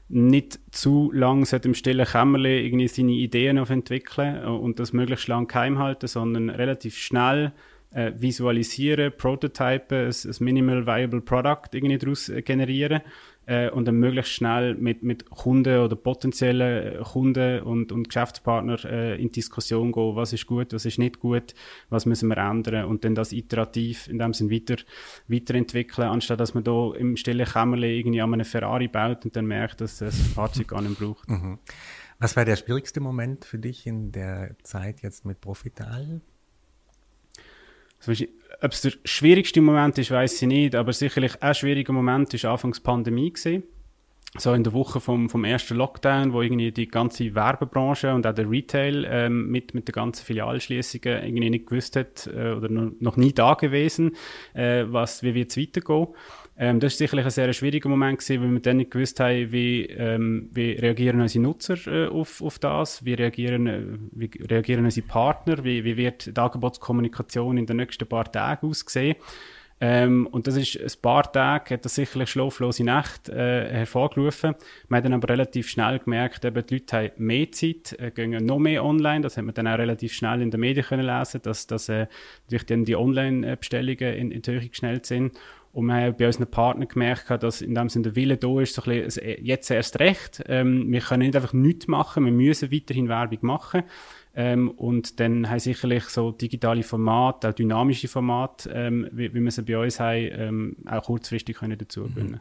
nicht 0.08 0.60
zu 0.70 1.10
lang 1.12 1.46
im 1.50 1.74
stillen 1.74 2.06
Kämmerle 2.06 2.60
irgendwie 2.60 2.88
seine 2.88 3.12
Ideen 3.12 3.58
auf 3.58 3.70
entwickeln 3.70 4.44
und 4.44 4.78
das 4.78 4.92
möglichst 4.92 5.28
lang 5.28 5.46
geheim 5.48 5.78
halten, 5.78 6.08
sondern 6.08 6.50
relativ 6.50 6.98
schnell 6.98 7.52
äh, 7.94 8.12
visualisieren, 8.16 9.12
prototypen, 9.16 10.06
ein, 10.06 10.12
ein 10.12 10.36
Minimal 10.40 10.86
Viable 10.86 11.20
Product 11.20 11.68
irgendwie 11.72 11.98
daraus 11.98 12.28
äh, 12.28 12.42
generieren 12.42 13.00
äh, 13.46 13.70
und 13.70 13.86
dann 13.86 13.96
möglichst 13.96 14.32
schnell 14.32 14.74
mit, 14.74 15.02
mit 15.02 15.30
Kunden 15.30 15.78
oder 15.78 15.96
potenziellen 15.96 17.00
äh, 17.00 17.02
Kunden 17.02 17.60
und, 17.60 17.92
und 17.92 18.08
Geschäftspartnern 18.08 18.78
äh, 18.84 19.16
in 19.16 19.30
Diskussion 19.30 19.92
gehen, 19.92 20.16
was 20.16 20.32
ist 20.32 20.46
gut, 20.46 20.72
was 20.72 20.84
ist 20.84 20.98
nicht 20.98 21.20
gut, 21.20 21.54
was 21.88 22.06
müssen 22.06 22.28
wir 22.28 22.38
ändern 22.38 22.86
und 22.86 23.04
dann 23.04 23.14
das 23.14 23.32
iterativ 23.32 24.08
in 24.08 24.18
dem 24.18 24.32
Sinn 24.32 24.50
weiter, 24.50 24.76
weiterentwickeln, 25.28 26.08
anstatt 26.08 26.40
dass 26.40 26.54
man 26.54 26.64
da 26.64 26.92
im 26.94 27.16
stillen 27.16 27.46
Kämmerle 27.46 27.92
irgendwie 27.92 28.20
an 28.20 28.32
einem 28.34 28.44
Ferrari 28.44 28.88
baut 28.88 29.24
und 29.24 29.36
dann 29.36 29.46
merkt, 29.46 29.80
dass 29.80 29.98
das 29.98 30.18
Fahrzeug 30.18 30.68
gar 30.68 30.82
nicht 30.82 30.98
braucht. 30.98 31.28
Mhm. 31.28 31.58
Was 32.18 32.36
war 32.36 32.44
der 32.44 32.56
schwierigste 32.56 33.00
Moment 33.00 33.44
für 33.44 33.58
dich 33.58 33.86
in 33.86 34.12
der 34.12 34.56
Zeit 34.62 35.02
jetzt 35.02 35.24
mit 35.24 35.40
Profital? 35.40 36.20
Ob 38.08 38.72
es 38.72 38.80
der 38.82 38.92
schwierigste 39.04 39.60
Moment 39.60 39.98
ist, 39.98 40.10
weiß 40.10 40.42
ich 40.42 40.48
nicht, 40.48 40.74
aber 40.74 40.92
sicherlich 40.92 41.42
ein 41.42 41.54
schwieriger 41.54 41.92
Moment 41.92 42.32
ist 42.34 42.44
Anfangs 42.44 42.80
Pandemie 42.80 43.32
gewesen. 43.32 43.64
So 44.36 44.52
in 44.52 44.64
der 44.64 44.72
Woche 44.72 44.98
vom, 44.98 45.30
vom 45.30 45.44
ersten 45.44 45.76
Lockdown, 45.76 46.32
wo 46.32 46.42
irgendwie 46.42 46.72
die 46.72 46.88
ganze 46.88 47.36
Werbebranche 47.36 48.12
und 48.12 48.26
auch 48.26 48.34
der 48.34 48.50
Retail 48.50 49.06
ähm, 49.08 49.48
mit, 49.48 49.74
mit 49.74 49.86
der 49.86 49.92
ganzen 49.92 50.24
Filialschließungen 50.24 51.22
irgendwie 51.24 51.50
nicht 51.50 51.66
gewusst 51.66 51.94
hat 51.94 52.26
äh, 52.26 52.50
oder 52.50 52.68
noch, 52.68 52.92
noch 52.98 53.16
nie 53.16 53.32
da 53.32 53.54
gewesen, 53.54 54.16
äh, 54.54 54.86
was, 54.88 55.22
wie 55.22 55.34
wird 55.34 55.50
es 55.50 55.56
weitergehen. 55.56 56.08
Ähm, 56.56 56.78
das 56.78 56.92
ist 56.92 56.98
sicherlich 56.98 57.24
ein 57.24 57.30
sehr 57.32 57.52
schwieriger 57.52 57.88
Moment 57.88 58.20
gewesen, 58.20 58.42
weil 58.42 58.52
wir 58.52 58.60
dann 58.60 58.76
nicht 58.76 58.92
gewusst 58.92 59.18
haben, 59.18 59.50
wie, 59.50 59.86
ähm, 59.86 60.48
wie 60.52 60.72
reagieren 60.72 61.20
unsere 61.20 61.42
Nutzer 61.42 61.76
äh, 61.86 62.06
auf, 62.06 62.40
auf 62.42 62.60
das, 62.60 63.04
wie 63.04 63.14
reagieren, 63.14 63.66
äh, 63.66 63.82
wie 64.12 64.30
reagieren 64.40 64.84
unsere 64.84 65.06
Partner, 65.06 65.64
wie, 65.64 65.84
wie 65.84 65.96
wird 65.96 66.36
die 66.36 66.40
Angebotskommunikation 66.40 67.58
in 67.58 67.66
den 67.66 67.78
nächsten 67.78 68.06
paar 68.06 68.30
Tagen 68.30 68.68
aussehen. 68.68 69.16
Ähm, 69.80 70.28
und 70.28 70.46
das 70.46 70.56
ist 70.56 70.76
ein 70.76 71.02
paar 71.02 71.30
Tage, 71.30 71.74
hat 71.74 71.84
das 71.84 71.96
sicherlich 71.96 72.30
schlaflose 72.30 72.84
Nacht 72.84 73.28
äh, 73.28 73.68
hervorgerufen. 73.70 74.54
Man 74.88 74.98
hat 74.98 75.04
dann 75.04 75.14
aber 75.14 75.28
relativ 75.28 75.68
schnell 75.68 75.98
gemerkt, 75.98 76.44
eben 76.44 76.64
die 76.64 76.74
Leute 76.74 76.96
haben 76.96 77.10
mehr 77.16 77.50
Zeit, 77.50 77.96
äh, 77.98 78.12
gehen 78.12 78.46
noch 78.46 78.60
mehr 78.60 78.84
online. 78.84 79.22
Das 79.22 79.36
hat 79.36 79.44
man 79.44 79.54
dann 79.54 79.66
auch 79.66 79.78
relativ 79.78 80.12
schnell 80.12 80.40
in 80.40 80.52
den 80.52 80.60
Medien 80.60 80.86
können 80.86 81.04
lesen, 81.04 81.42
dass, 81.42 81.66
dass 81.66 81.88
äh, 81.88 82.06
natürlich 82.44 82.66
dann 82.66 82.84
die 82.84 82.94
Online-Bestellungen 82.94 84.14
in, 84.14 84.30
in 84.30 84.42
die 84.42 84.50
Höhe 84.52 84.68
geschnellt 84.68 85.06
sind. 85.06 85.36
Und 85.74 85.86
wir 85.86 85.94
haben 85.94 86.16
bei 86.16 86.26
unseren 86.26 86.46
Partnern 86.46 86.86
gemerkt, 86.86 87.30
dass 87.42 87.60
in 87.60 87.74
dem 87.74 87.88
Sinne 87.88 88.04
der 88.04 88.16
Wille 88.16 88.36
da 88.36 88.60
ist, 88.60 88.74
so 88.74 88.82
ein 88.82 89.02
bisschen, 89.02 89.44
jetzt 89.44 89.70
erst 89.70 89.98
recht. 89.98 90.42
Ähm, 90.46 90.90
wir 90.90 91.00
können 91.00 91.24
nicht 91.24 91.34
einfach 91.34 91.52
nichts 91.52 91.88
machen, 91.88 92.24
wir 92.24 92.32
müssen 92.32 92.70
weiterhin 92.70 93.08
Werbung 93.08 93.38
machen. 93.42 93.82
Ähm, 94.36 94.70
und 94.70 95.18
dann 95.18 95.50
haben 95.50 95.58
sicherlich 95.58 96.04
so 96.04 96.30
digitale 96.30 96.84
Formate, 96.84 97.48
auch 97.48 97.52
dynamische 97.52 98.06
Formate, 98.06 98.70
ähm, 98.70 99.08
wie, 99.12 99.34
wie 99.34 99.40
wir 99.40 99.50
sie 99.50 99.62
bei 99.62 99.78
uns 99.78 99.98
haben, 99.98 100.28
ähm, 100.32 100.76
auch 100.86 101.04
kurzfristig 101.04 101.56
können 101.56 101.78
dazu 101.78 102.02
mhm. 102.02 102.14
gewinnen. 102.14 102.40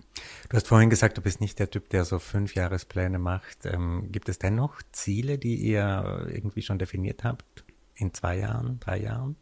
Du 0.50 0.56
hast 0.56 0.68
vorhin 0.68 0.92
gesagt, 0.92 1.18
du 1.18 1.22
bist 1.22 1.42
nicht 1.42 1.58
der 1.58 1.70
Typ, 1.70 1.90
der 1.90 2.06
so 2.06 2.20
Fünfjahrespläne 2.20 3.18
macht. 3.18 3.66
Ähm, 3.66 4.10
gibt 4.12 4.30
es 4.30 4.38
dennoch 4.38 4.82
Ziele, 4.92 5.40
die 5.40 5.56
ihr 5.56 6.28
irgendwie 6.32 6.62
schon 6.62 6.78
definiert 6.78 7.24
habt? 7.24 7.64
In 7.96 8.14
zwei 8.14 8.38
Jahren, 8.38 8.80
drei 8.80 9.00
Jahren? 9.00 9.36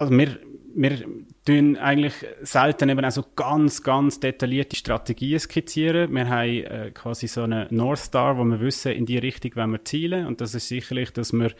Also 0.00 0.16
wir, 0.16 0.38
wir 0.74 1.04
tun 1.44 1.76
eigentlich 1.76 2.14
selten 2.40 2.88
eben 2.88 3.04
auch 3.04 3.36
ganz, 3.36 3.82
ganz 3.82 4.18
detaillierte 4.18 4.74
Strategien 4.74 5.38
skizzieren. 5.38 6.14
Wir 6.14 6.26
haben 6.26 6.48
äh, 6.48 6.90
quasi 6.94 7.28
so 7.28 7.42
einen 7.42 7.66
North 7.70 7.98
Star, 7.98 8.38
wo 8.38 8.44
wir 8.44 8.60
wissen, 8.60 8.92
in 8.92 9.04
die 9.04 9.18
Richtung 9.18 9.54
wollen 9.56 9.72
wir 9.72 9.84
zielen. 9.84 10.26
Und 10.26 10.40
das 10.40 10.54
ist 10.54 10.68
sicherlich, 10.68 11.12
dass 11.12 11.34
wir 11.34 11.52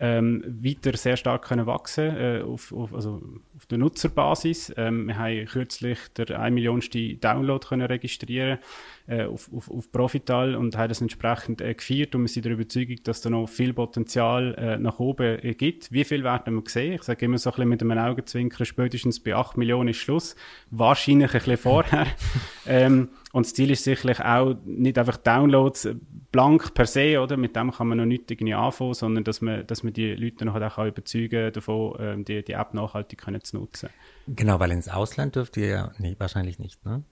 ähm, 0.00 0.42
weiter 0.46 0.96
sehr 0.96 1.16
stark 1.16 1.44
können 1.44 1.66
wachsen 1.66 2.16
äh, 2.16 2.42
auf, 2.42 2.72
auf, 2.72 2.94
also 2.94 3.22
auf 3.56 3.66
der 3.66 3.78
Nutzerbasis. 3.78 4.72
Ähm, 4.76 5.06
wir 5.06 5.18
haben 5.18 5.44
kürzlich 5.46 5.98
der 6.16 6.40
1 6.40 6.54
Millionste 6.54 7.14
Download 7.14 7.64
können 7.66 7.86
registrieren 7.86 8.58
äh, 9.06 9.24
auf, 9.24 9.50
auf, 9.52 9.70
auf 9.70 9.92
Profital 9.92 10.56
und 10.56 10.76
haben 10.76 10.88
das 10.88 11.00
entsprechend 11.00 11.60
äh, 11.60 11.74
gefeiert 11.74 12.14
und 12.14 12.22
wir 12.22 12.28
sind 12.28 12.44
der 12.44 12.52
Überzeugung, 12.52 12.96
dass 13.04 13.20
da 13.20 13.30
noch 13.30 13.46
viel 13.46 13.72
Potenzial 13.72 14.54
äh, 14.54 14.78
nach 14.78 14.98
oben 14.98 15.38
äh, 15.44 15.54
gibt. 15.54 15.92
Wie 15.92 16.04
viel 16.04 16.24
werden 16.24 16.54
wir 16.54 16.62
sehen? 16.66 16.94
Ich 16.94 17.02
sage 17.02 17.26
immer 17.26 17.38
so 17.38 17.50
ein 17.50 17.54
bisschen 17.54 17.68
mit 17.68 17.82
einem 17.82 17.98
Augenzwinkern, 17.98 18.66
spätestens 18.66 19.20
bei 19.20 19.34
8 19.34 19.56
Millionen 19.56 19.88
ist 19.88 19.98
Schluss. 19.98 20.34
Wahrscheinlich 20.70 21.32
ein 21.34 21.38
bisschen 21.38 21.56
vorher. 21.56 22.06
ähm, 22.66 23.10
und 23.34 23.46
das 23.46 23.52
Ziel 23.52 23.72
ist 23.72 23.82
sicherlich 23.82 24.20
auch 24.20 24.54
nicht 24.64 24.96
einfach 24.96 25.16
Downloads 25.16 25.88
blank 26.30 26.72
per 26.72 26.86
se, 26.86 27.20
oder? 27.20 27.36
Mit 27.36 27.56
dem 27.56 27.72
kann 27.72 27.88
man 27.88 27.98
noch 27.98 28.04
nicht 28.04 28.30
irgendwie 28.30 28.54
anfangen, 28.54 28.94
sondern 28.94 29.24
dass 29.24 29.40
man, 29.40 29.66
dass 29.66 29.82
man 29.82 29.92
die 29.92 30.14
Leute 30.14 30.44
noch 30.44 30.54
auch 30.54 30.86
überzeugen 30.86 31.52
davon, 31.52 31.96
ähm, 31.98 32.24
die, 32.24 32.44
die 32.44 32.52
App 32.52 32.74
nachhaltig 32.74 33.18
können 33.18 33.42
zu 33.42 33.56
nutzen. 33.56 33.88
Genau, 34.28 34.60
weil 34.60 34.70
ins 34.70 34.88
Ausland 34.88 35.34
dürft 35.34 35.56
ihr 35.56 35.66
ja 35.66 35.92
nee, 35.98 36.14
wahrscheinlich 36.16 36.60
nicht, 36.60 36.84
ne? 36.84 37.02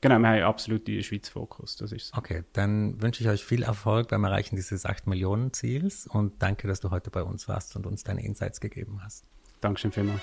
Genau, 0.00 0.18
wir 0.18 0.28
haben 0.28 0.42
absolut 0.42 0.86
die 0.86 1.02
Schweiz 1.02 1.28
Fokus, 1.28 1.76
das 1.76 1.92
ist 1.92 2.08
so. 2.08 2.16
Okay, 2.16 2.44
dann 2.54 3.02
wünsche 3.02 3.22
ich 3.22 3.28
euch 3.28 3.44
viel 3.44 3.62
Erfolg 3.62 4.08
beim 4.08 4.24
Erreichen 4.24 4.56
dieses 4.56 4.86
8 4.86 5.06
Millionen 5.06 5.52
Ziels 5.52 6.06
und 6.06 6.42
danke, 6.42 6.66
dass 6.66 6.80
du 6.80 6.90
heute 6.90 7.10
bei 7.10 7.22
uns 7.22 7.46
warst 7.46 7.76
und 7.76 7.86
uns 7.86 8.04
deine 8.04 8.24
Insights 8.24 8.62
gegeben 8.62 9.00
hast. 9.04 9.26
Dankeschön 9.60 9.92
vielmals. 9.92 10.22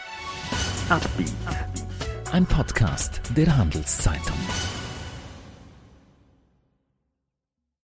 Ein 2.32 2.48
Podcast 2.48 3.22
der 3.36 3.56
Handelszeitung. 3.56 4.40